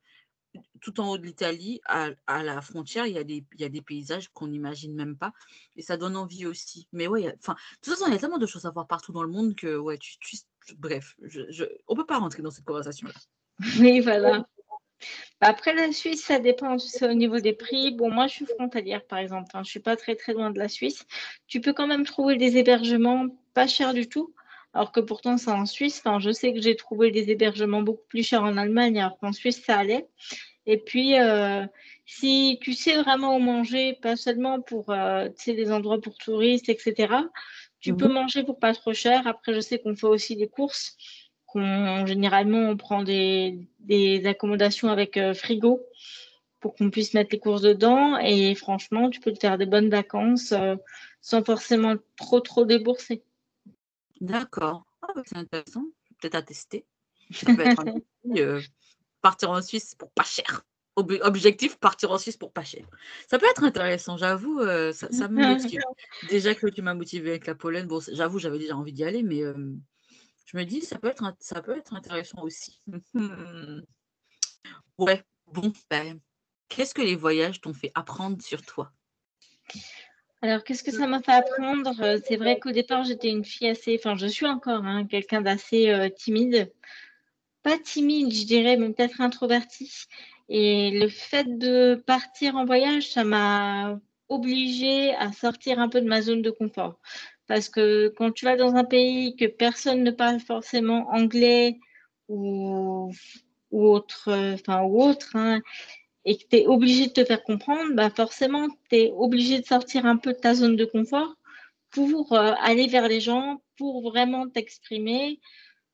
[0.81, 3.69] tout en haut de l'Italie, à, la frontière, il y a des, il y a
[3.69, 5.33] des paysages qu'on n'imagine même pas.
[5.77, 6.89] Et ça donne envie aussi.
[6.93, 9.13] Mais ouais, enfin, de toute façon, il y a tellement de choses à voir partout
[9.13, 10.17] dans le monde que, ouais, tu,
[10.77, 13.15] bref, je, on ne peut pas rentrer dans cette conversation-là.
[13.79, 14.47] Oui, voilà.
[15.41, 17.93] Bah, après, la Suisse, ça dépend au niveau des prix.
[17.93, 19.51] Bon, moi, je suis frontalière, par exemple.
[19.55, 21.05] je ne suis pas très, très loin de la Suisse.
[21.47, 24.35] Tu peux quand même trouver des hébergements pas chers du tout
[24.75, 26.03] alors que pourtant c'est en Suisse.
[26.05, 29.33] Enfin, je sais que j'ai trouvé des hébergements beaucoup plus chers en Allemagne, alors qu'en
[29.33, 30.07] Suisse ça allait.
[30.67, 31.67] Et puis, euh,
[32.07, 37.15] si tu sais vraiment où manger, pas seulement pour euh, des endroits pour touristes, etc.,
[37.81, 38.15] tu peux mhm.
[38.15, 39.27] manger pour pas trop cher.
[39.27, 40.97] Après, je sais qu'on fait aussi des courses.
[41.53, 45.85] Qu'on, généralement, on prend des, des accommodations avec euh, frigo
[46.61, 48.17] pour qu'on puisse mettre les courses dedans.
[48.19, 50.77] Et franchement, tu peux te faire des bonnes vacances euh,
[51.21, 53.23] sans forcément trop, trop débourser.
[54.23, 54.87] D'accord.
[55.03, 55.85] Ah, bah, c'est intéressant.
[56.21, 56.87] Peut-être à tester.
[58.37, 58.61] Euh,
[59.21, 60.65] partir en Suisse pour pas cher.
[60.95, 62.87] objectif, partir en Suisse pour pas cher.
[63.29, 64.61] Ça peut être intéressant, j'avoue.
[64.93, 65.81] Ça, me motive.
[66.31, 69.25] Déjà que tu m'as motivé avec la Pologne, bon, j'avoue, j'avais déjà envie d'y aller,
[69.25, 69.43] mais
[70.47, 72.81] je me dis, ça peut être, ça peut être intéressant aussi.
[74.99, 76.21] ouais, bon, ben,
[76.69, 78.93] qu'est-ce que les voyages t'ont fait apprendre sur toi?
[80.43, 81.95] Alors, qu'est-ce que ça m'a fait apprendre?
[82.03, 85.41] Euh, C'est vrai qu'au départ, j'étais une fille assez, enfin, je suis encore hein, quelqu'un
[85.41, 86.73] d'assez euh, timide.
[87.63, 90.07] Pas timide, je dirais, mais peut-être introvertie.
[90.49, 94.01] Et le fait de partir en voyage, ça m'a
[94.33, 96.99] obligée à sortir un peu de ma zone de confort.
[97.47, 101.79] Parce que quand tu vas dans un pays que personne ne parle forcément anglais
[102.29, 103.13] ou,
[103.71, 105.61] ou autre, enfin, ou autre, hein,
[106.25, 109.67] et que tu es obligé de te faire comprendre, bah forcément, tu es obligé de
[109.67, 111.35] sortir un peu de ta zone de confort
[111.91, 115.41] pour euh, aller vers les gens, pour vraiment t'exprimer.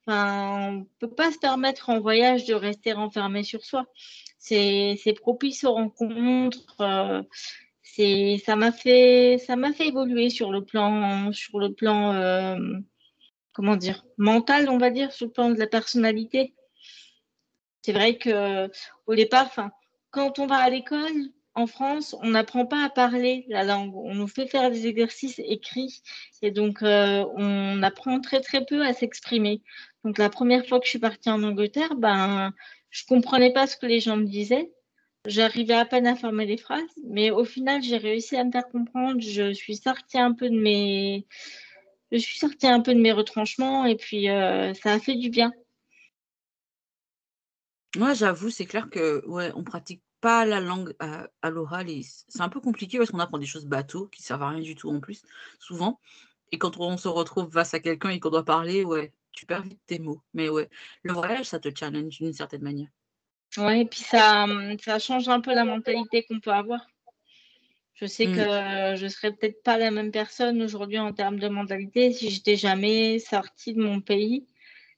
[0.06, 3.86] Enfin, on ne peut pas se permettre en voyage de rester enfermé sur soi.
[4.38, 6.80] C'est propice aux rencontres.
[6.80, 7.22] Euh,
[8.44, 9.38] ça m'a fait,
[9.80, 11.30] évoluer sur le plan,
[12.14, 12.78] euh,
[14.18, 16.54] mental, on va dire, sur le plan de la personnalité.
[17.82, 18.68] C'est vrai que
[19.06, 19.50] au départ,
[20.10, 23.92] quand on va à l'école, en France, on n'apprend pas à parler la langue.
[23.96, 26.02] On nous fait faire des exercices écrits
[26.40, 29.62] et donc euh, on apprend très très peu à s'exprimer.
[30.04, 32.52] Donc la première fois que je suis partie en Angleterre, ben
[32.90, 34.70] je comprenais pas ce que les gens me disaient.
[35.28, 38.66] J'arrivais à peine à former des phrases, mais au final j'ai réussi à me faire
[38.68, 39.20] comprendre.
[39.20, 41.26] Je suis sortie un peu de mes,
[42.10, 45.28] je suis sortie un peu de mes retranchements et puis euh, ça a fait du
[45.28, 45.52] bien.
[47.96, 52.40] Moi, j'avoue, c'est clair que ouais, on pratique pas la langue à, l'oral et c'est
[52.40, 54.90] un peu compliqué parce qu'on apprend des choses bateaux qui servent à rien du tout
[54.90, 55.22] en plus,
[55.58, 56.00] souvent.
[56.52, 59.62] Et quand on se retrouve face à quelqu'un et qu'on doit parler, ouais, tu perds
[59.62, 60.22] vite tes mots.
[60.32, 60.70] Mais ouais,
[61.02, 62.88] le voyage, ça te challenge d'une certaine manière.
[63.56, 64.46] Ouais, et puis ça,
[64.84, 66.86] ça change un peu la mentalité qu'on peut avoir.
[67.94, 68.34] Je sais Mmh.
[68.34, 72.56] que je serais peut-être pas la même personne aujourd'hui en termes de mentalité si j'étais
[72.56, 74.46] jamais sortie de mon pays,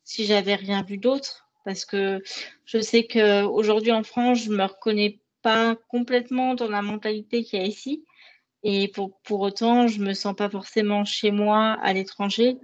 [0.04, 1.48] si j'avais rien vu d'autre.
[1.64, 2.22] Parce que
[2.66, 7.62] je sais qu'aujourd'hui en France, je me reconnais pas complètement dans la mentalité qu'il y
[7.62, 8.04] a ici.
[8.62, 12.56] Et pour, pour autant, je me sens pas forcément chez moi à l'étranger.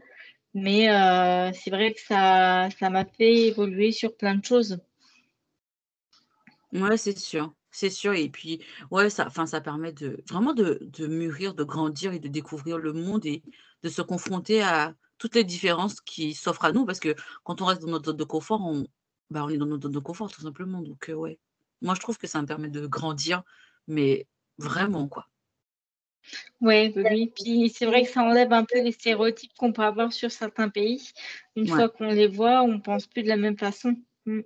[0.55, 4.78] Mais euh, c'est vrai que ça, ça m'a fait évoluer sur plein de choses.
[6.73, 8.61] Ouais, c'est sûr, c'est sûr et puis,
[8.91, 12.79] ouais, ça enfin, ça permet de vraiment de de mûrir, de grandir et de découvrir
[12.79, 13.43] le monde et
[13.85, 17.14] de se confronter à toutes les différences qui s'offrent à nous parce que
[17.45, 18.85] quand on reste dans notre zone de confort, on
[19.31, 21.39] bah, on est dans notre zone de confort tout simplement donc heu, ouais.
[21.83, 23.43] Moi, je trouve que ça me permet de grandir,
[23.87, 24.27] mais
[24.59, 25.27] vraiment, quoi.
[26.62, 29.83] Ouais, oui, oui, puis c'est vrai que ça enlève un peu les stéréotypes qu'on peut
[29.83, 31.11] avoir sur certains pays.
[31.55, 31.87] Une Ouais.
[31.87, 33.95] fois qu'on les voit, on pense plus de la même façon.
[34.25, 34.41] Mmh.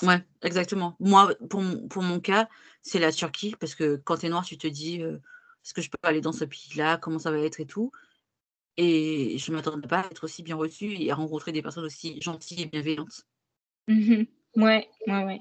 [0.00, 0.96] Ouais, exactement.
[0.98, 2.48] Moi, pour mon pour mon cas,
[2.82, 5.20] c'est la Turquie parce que quand tu es noir, tu te dis, heu:
[5.64, 6.96] «Est-ce que je peux aller dans ce pays-là?
[6.98, 7.90] Comment ça va être et tout?»
[8.78, 12.20] et je m'attendais pas à être aussi bien reçue et à rencontrer des personnes aussi
[12.22, 13.24] gentilles et bienveillantes.
[13.88, 14.26] Mmh
[14.56, 14.62] mh.
[14.62, 15.40] Ouais, ouais, ouais.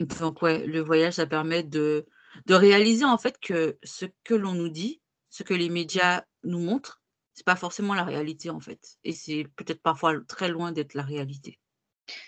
[0.00, 2.06] Donc ouais, le voyage, ça permet de
[2.46, 6.58] de réaliser en fait que ce que l'on nous dit, ce que les médias nous
[6.58, 7.00] montrent,
[7.32, 11.02] c'est pas forcément la réalité en fait et c'est peut-être parfois très loin d'être la
[11.04, 11.58] réalité.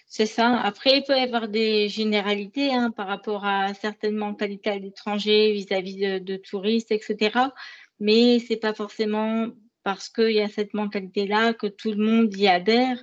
[0.09, 0.59] C'est ça.
[0.61, 5.53] Après, il peut y avoir des généralités, hein, par rapport à certaines mentalités à l'étranger
[5.53, 7.53] vis-à-vis de touristes et cetera,
[8.01, 9.49] mais c'est pas forcément
[9.83, 13.03] parce qu'il y a cette mentalité-là que tout le monde y adhère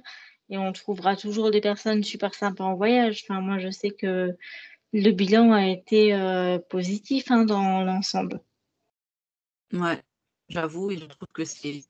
[0.49, 3.23] et on trouvera toujours des personnes super sympas en voyage.
[3.23, 4.35] Enfin, moi, je sais que
[4.93, 8.41] le bilan a été, heu, positif, hein, dans l'ensemble.
[9.71, 10.01] Ouais,
[10.49, 11.83] j'avoue et je trouve que c'est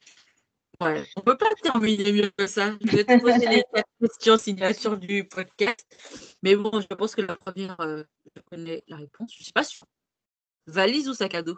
[0.84, 2.76] ouais, on peut pas terminer mieux que ça.
[2.82, 5.86] Je vais te poser les 4 questions signature du podcast,
[6.42, 8.06] mais bon, je pense que la 1re, heu,
[8.36, 9.86] je connais la réponse, je suis pas sûre.
[10.68, 11.58] Valise ou sac à dos?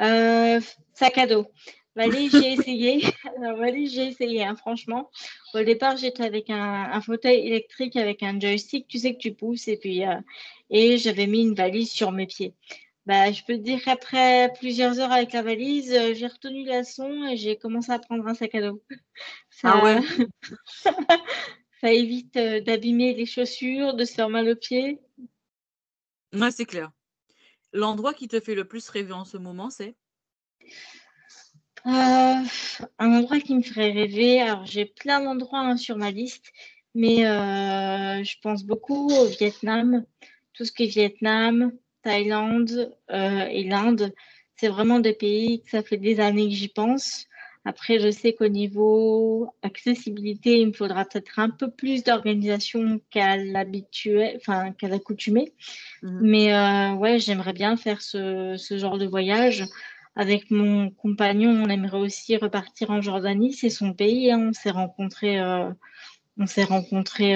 [0.00, 0.60] Heu,
[0.94, 1.46] sac à dos.
[1.94, 3.02] Valise, j'ai essayé.
[3.36, 5.10] Alors valise, j'ai essayé, hein, franchement.
[5.54, 9.34] Au départ, j'étais avec un un fauteuil électrique avec un joystick, tu sais, que tu
[9.34, 10.18] pousses et puis, heu
[10.70, 12.54] et j'avais mis une valise sur mes pieds.
[13.04, 16.80] Bah, je peux te dire qu'après plusieurs heures avec la valise, heu, j'ai retenu la
[16.80, 18.82] leçon et j'ai commencé à prendre un sac à dos.
[19.64, 20.00] Ah Ça ouais?
[21.80, 25.00] ça évite, heu, d'abîmer les chaussures, de se faire mal aux pieds.
[26.32, 26.90] Ouais, c'est clair.
[27.72, 29.94] L'endroit qui te fait le plus rêver en ce moment, c'est?
[31.84, 31.90] Heu,
[32.98, 36.52] un endroit qui me ferait rêver, alors j'ai plein d'endroits, hein, sur ma liste,
[36.94, 40.04] mais je pense beaucoup au Vietnam.
[40.52, 41.72] Tout ce qui est Vietnam,
[42.02, 44.12] Thaïlande, heu et l'Inde,
[44.56, 47.26] c'est vraiment des pays que ça fait des années que j'y pense.
[47.64, 53.36] Après, je sais qu'au niveau accessibilité, il me faudra peut-être un peu plus d'organisation qu'à
[53.36, 55.52] l'habituel enfin, qu'à l'accoutumée.
[56.02, 56.20] Mmh mh.
[56.22, 59.66] Mais heu, ouais, j'aimerais bien faire ce ce genre de voyage.
[60.16, 64.48] Avec mon compagnon, on aimerait aussi repartir en Jordanie, c'est son pays, hein.
[64.50, 65.74] On s'est rencontrés, heu,
[66.38, 67.34] on s'est rencontrés,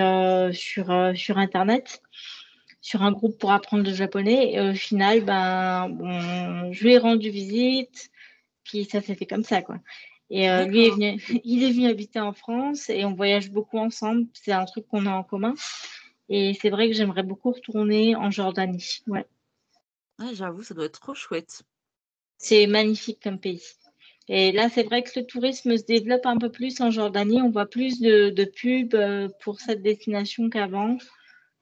[0.54, 2.02] sur, heu, sur internet,
[2.86, 7.30] sur un groupe pour apprendre le japonais et au final, ben, je lui ai rendu
[7.30, 8.10] visite,
[8.62, 9.78] puis ça s'est fait comme ça, quoi
[10.30, 13.78] et heu, lui est venu il est venu habiter en France et on voyage beaucoup
[13.78, 14.26] ensemble.
[14.34, 15.54] C'est un truc qu'on a en commun
[16.28, 19.26] et c'est vrai que j'aimerais beaucoup retourner en Jordanie, ouais.
[20.20, 21.62] Ouais, j'avoue, ça doit être trop chouette.
[22.38, 23.62] C'est magnifique comme pays
[24.28, 27.40] et là, c'est vrai que le tourisme se développe un peu plus en Jordanie.
[27.42, 30.98] On voit plus de de pubs, heu, pour cette destination qu'avant.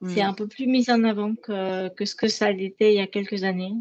[0.06, 0.26] C'est Mmh.
[0.26, 3.06] un peu plus mis en avant que que ce que ça l'était il y a
[3.06, 3.72] quelques années.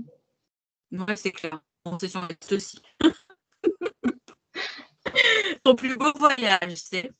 [0.91, 1.59] Ouais, c'est clair.
[2.07, 2.79] Sur ma liste aussi.
[5.65, 7.11] Ton plus beau voyage, c'est?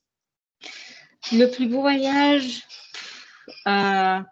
[1.32, 2.62] Le plus beau voyage,
[3.66, 4.24] heu,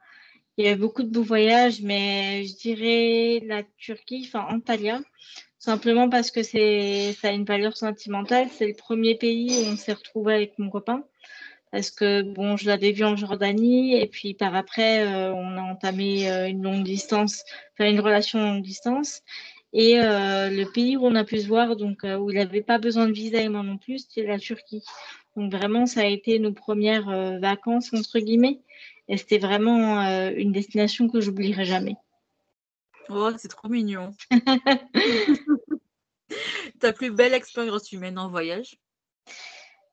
[0.57, 5.01] il y a beaucoup de beaux voyages, mais je dirais la Turquie, enfin Antalya,
[5.59, 8.49] simplement parce que ça a une valeur sentimentale.
[8.51, 11.05] C'est le 1er pays où on s'est retrouvés avec mon copain
[11.73, 15.63] parce que bon, je l'avais vu en Jordanie et puis par après, heu, on a
[15.63, 17.43] entamé, heu, une longue distance,
[17.75, 19.23] enfin une relation longue distance
[19.73, 20.03] et heu,
[20.51, 23.13] le pays où on a pu se voir donc où il avait pas besoin de
[23.13, 24.83] visa et moi non plus, c'était la Turquie.
[25.37, 28.61] Donc vraiment, ça a été nos 1res, heu, «vacances» entre guillemets
[29.09, 30.01] et c'était vraiment,
[30.37, 31.97] une destination que j'oublierai jamais.
[33.09, 34.15] Oh, c'est trop mignon.
[36.81, 38.77] Ta plus belle expérience humaine en voyage?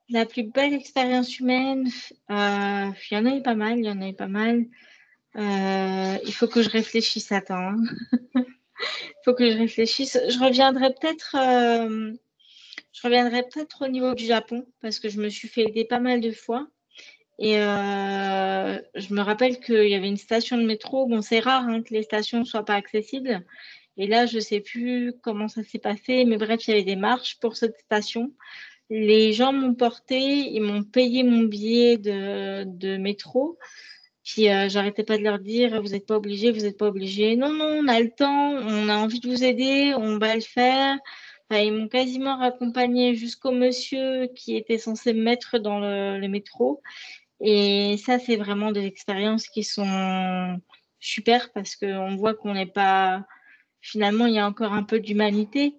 [0.10, 1.88] La plus belle expérience humaine,
[2.32, 4.66] heu, il y en a eu pas mal, il y en a eu pas mal.
[5.38, 7.78] Heu, il faut que je réfléchisse, attends, hein.
[8.36, 8.46] Il
[9.26, 10.18] faut que je réfléchisse.
[10.30, 12.18] Je reviendrai peut-être, hem,
[12.94, 16.00] Je reviendrai peut-être au niveau du Japon parce que je me suis fait aider pas
[16.00, 16.68] mal de fois.
[17.40, 21.08] Et euh, je me rappelle qu'il y avait une station de métro.
[21.08, 23.46] Bon, c'est rare hein, que les stations ne soient pas accessibles.
[23.98, 26.84] Et là, je ne sais plus comment ça s'est passé, mais bref, il y avait
[26.84, 28.34] des marches pour cette station.
[28.90, 33.58] Les gens m'ont porté, ils m'ont payé mon billet de, métro.
[34.24, 37.36] Puis euh, j'arrêtais pas de leur dire, vous n'êtes pas obligé, vous n'êtes pas obligé.
[37.36, 40.42] Non, non, on a le temps, on a envie de vous aider, on va le
[40.42, 40.98] faire.
[41.52, 46.82] Ils m'ont quasiment raccompagné jusqu'au monsieur qui était censé me mettre dans le, le métro.
[47.42, 50.60] Et ça, c'est vraiment des expériences qui sont
[51.00, 53.26] super parce qu'on voit qu'on n'est pas.
[53.82, 55.76] Finalement, il y a encore un peu d'humanité.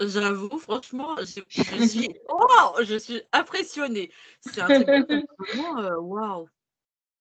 [0.00, 2.08] J'avoue, franchement, je, je suis,
[2.82, 4.12] je suis impressionnée.
[4.40, 4.88] C'est un truc
[5.38, 6.48] vraiment, euh, wow.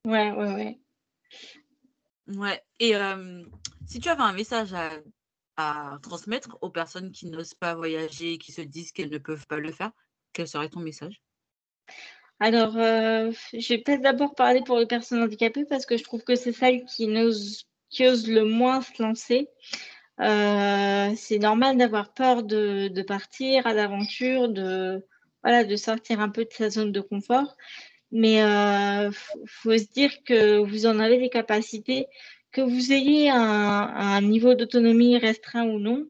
[0.05, 0.79] Ouais, ouais, ouais.
[2.27, 2.61] Ouais.
[2.79, 3.43] Et euh,
[3.87, 4.91] si tu avais un message à,
[5.57, 9.57] à transmettre aux personnes qui n'osent pas voyager, qui se disent qu'elles ne peuvent pas
[9.57, 9.91] le faire,
[10.33, 11.21] quel serait ton message?
[12.39, 16.23] Alors, euh, je vais peut-être d'abord parler pour les personnes handicapées parce que je trouve
[16.23, 17.07] que c'est celles qui,
[17.89, 19.47] qui osent le moins se lancer.
[20.23, 25.05] Euh, c'est normal d'avoir peur de, partir à l'aventure, de,
[25.43, 27.57] voilà, de sortir un peu de sa zone de confort.
[28.11, 29.11] Mais il euh,
[29.47, 32.07] faut se dire que vous en avez les capacités,
[32.51, 36.07] que vous ayez un niveau d'autonomie restreint ou non.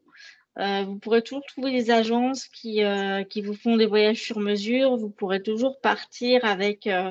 [0.58, 4.38] Euh, vous pourrez toujours trouver des agences qui, euh, qui vous font des voyages sur
[4.38, 4.96] mesure.
[4.96, 7.10] Vous pourrez toujours partir avec euh,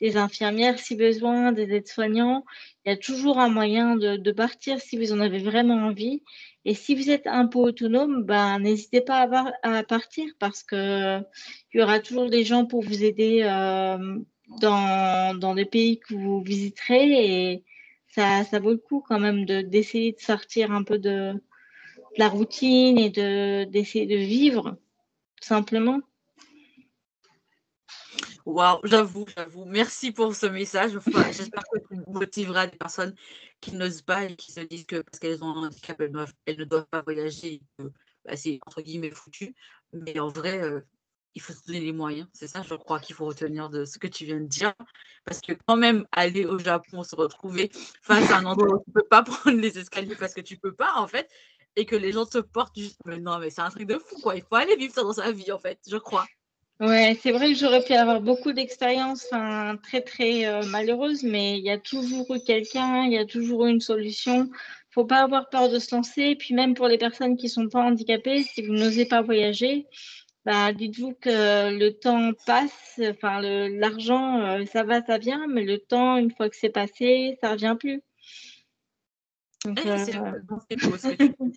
[0.00, 2.44] des infirmières si besoin, des aides-soignants.
[2.84, 6.22] Il y a toujours un moyen de, de, partir si vous en avez vraiment envie.
[6.64, 9.28] Et si vous êtes un peu autonome, ben, n'hésitez pas
[9.62, 11.18] à, à, partir parce que
[11.74, 13.42] il y aura toujours des gens pour vous aider
[14.60, 17.52] dans, dans les pays que vous visiterez.
[17.52, 17.64] Et
[18.08, 21.34] ça, ça vaut le coup quand même d'essayer de, de sortir un peu de,
[22.14, 24.76] de la routine et d'essayer de, vivre,
[25.40, 26.00] tout simplement.
[28.44, 29.66] Waouh, j'avoue, j'avoue.
[29.66, 30.92] Merci pour ce message.
[31.32, 33.14] J'espère que tu motiveras des personnes
[33.60, 36.64] qui n'osent pas et qui se disent que parce qu'elles ont un handicap, elles, ne
[36.64, 37.60] doivent pas voyager.
[37.78, 39.54] Bah, c'est entre guillemets foutu.
[39.92, 40.80] Mais en vrai, euh,
[41.34, 42.26] il faut se donner les moyens.
[42.32, 44.74] C'est ça, je crois, qu'il faut retenir de ce que tu viens de dire.
[45.24, 47.70] Parce que quand même, aller au Japon, se retrouver
[48.02, 50.54] face à un endroit où tu ne peux pas prendre les escaliers parce que tu
[50.54, 51.30] ne peux pas, en fait,
[51.76, 53.00] et que les gens te portent juste.
[53.06, 54.36] Non, mais c'est un truc de fou, quoi.
[54.36, 56.26] Il faut aller vivre ça dans sa vie, en fait, je crois.
[56.80, 59.26] Ouais, c'est vrai que j'aurais pu avoir beaucoup d'expériences
[59.82, 63.66] très, très euh, malheureuses, mais il y a toujours eu quelqu'un, il y a toujours
[63.66, 64.44] eu une solution.
[64.44, 66.36] Il faut pas avoir peur de se lancer.
[66.36, 69.86] Puis même pour les personnes qui sont pas handicapées, si vous n'osez pas voyager,
[70.44, 75.78] bah, dites-vous que le temps passe, enfin l'argent, euh, ça va, ça vient, mais le
[75.78, 78.02] temps, une fois que c'est passé, ça revient plus.
[79.64, 79.80] Donc,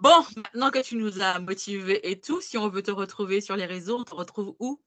[0.00, 3.56] bon, maintenant que tu nous as motivés et tout, si on veut te retrouver sur
[3.56, 4.80] les réseaux, on te retrouve où?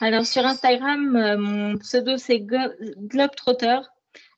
[0.00, 3.80] Alors sur Instagram, euh, mon pseudo c'est Globetrotter,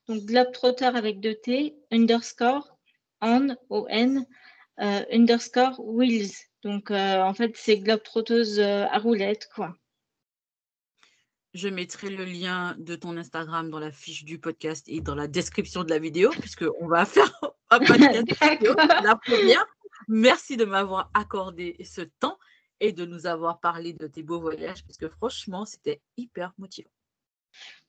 [0.08, 2.76] donc Globetrotter avec deux T, underscore,
[3.20, 4.26] on, O-N,
[4.80, 6.32] euh, underscore, wheels.
[6.64, 9.74] Donc, euh, en fait, c'est globe-trotteuse à roulette, quoi.
[11.54, 15.28] Je mettrai le lien de ton Instagram dans la fiche du podcast et dans la
[15.28, 17.30] description de la vidéo, puisqu'on va faire
[17.70, 19.66] un podcast vidéo, la première.
[20.08, 22.38] Merci de m'avoir accordé ce temps
[22.80, 26.90] et de nous avoir parlé de tes beaux voyages, parce que franchement, c'était hyper motivant.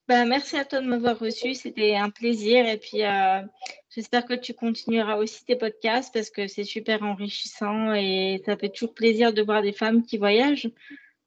[0.09, 1.53] Ben, merci à toi de m'avoir reçu.
[1.53, 2.67] C'était un plaisir.
[2.67, 3.41] Et puis, euh,
[3.89, 8.69] j'espère que tu continueras aussi tes podcasts parce que c'est super enrichissant et ça fait
[8.69, 10.69] toujours plaisir de voir des femmes qui voyagent.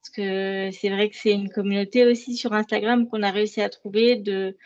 [0.06, 3.68] Parce que c'est vrai que c'est une communauté aussi sur Instagram qu'on a réussi à
[3.68, 4.56] trouver de,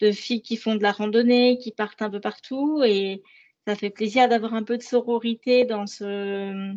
[0.00, 2.82] de filles qui font de la randonnée, qui partent un peu partout.
[2.84, 3.22] Et
[3.64, 6.74] ça fait plaisir d'avoir un peu de sororité dans ce,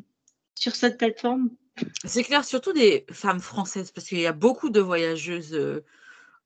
[0.54, 1.50] sur cette plateforme.
[2.06, 5.56] C'est clair, surtout des femmes françaises, parce qu'il y a beaucoup de voyageuses.
[5.56, 5.84] Euh,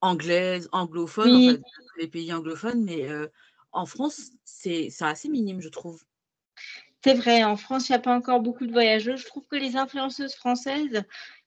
[0.01, 1.49] anglaise, anglophone, oui.
[1.49, 1.61] en fait,
[1.97, 3.27] les pays anglophones, mais euh,
[3.71, 6.03] en France, c'est assez minime, je trouve.
[7.03, 9.17] C'est vrai, en France, il n'y a pas encore beaucoup de voyageurs.
[9.17, 11.03] Je trouve que les influenceuses françaises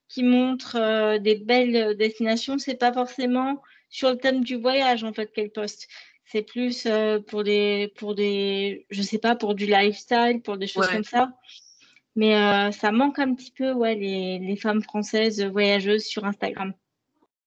[0.09, 5.13] qui montrent euh, des belles destinations, c'est pas forcément sur le thème du voyage, en
[5.13, 5.87] fait, qu'elles postent.
[6.25, 10.67] C'est plus euh, pour des, pour des, je sais pas, pour du lifestyle, pour des
[10.67, 10.93] choses ouais.
[10.93, 11.31] comme ça.
[12.15, 16.73] Mais euh, ça manque un petit peu, ouais, les, les femmes françaises voyageuses sur Instagram.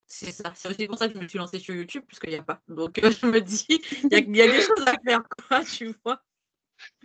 [0.07, 0.53] C'est ça.
[0.55, 2.61] C'est aussi pour ça que je me suis lancée sur YouTube, puisqu'il n'y a pas.
[2.69, 5.95] Donc, euh, je me dis, il y, y, a des choses à faire, quoi, tu
[6.05, 6.21] vois.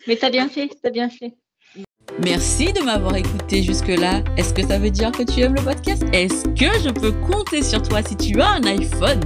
[0.08, 1.36] Mais t'as bien fait, t'as bien fait.
[2.24, 4.24] Merci de m'avoir écouté jusque-là.
[4.38, 6.04] Est-ce que ça veut dire que tu aimes le podcast?
[6.14, 9.20] Est-ce que je peux compter sur toi si tu as un iPhone?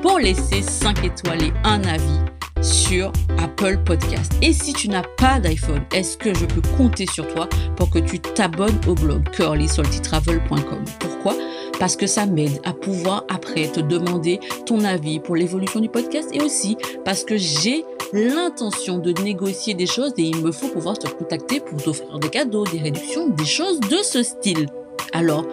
[0.00, 2.20] Pour laisser 5 étoiles et un avis
[2.62, 4.32] sur Apple Podcast.
[4.42, 7.98] Et si tu n'as pas d'iPhone, est-ce que je peux compter sur toi pour que
[7.98, 11.34] tu t'abonnes au blog curlysaltytravel.com Pourquoi?
[11.78, 16.28] Parce que ça m'aide à pouvoir après te demander ton avis pour l'évolution du podcast
[16.32, 20.98] et aussi parce que j'ai l'intention de négocier des choses et il me faut pouvoir
[20.98, 24.66] te contacter pour t'offrir des cadeaux, des réductions, des choses de ce style.
[25.12, 25.46] Alors,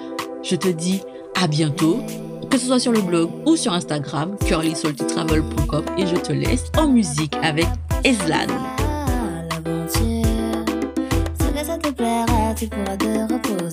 [0.44, 1.02] je te dis
[1.42, 2.00] à bientôt,
[2.50, 6.88] que ce soit sur le blog ou sur Instagram, curlysaltytravel.com et je te laisse en
[6.88, 7.66] musique avec
[8.04, 8.48] Eslan.
[12.56, 13.73] Tu pourras te reposer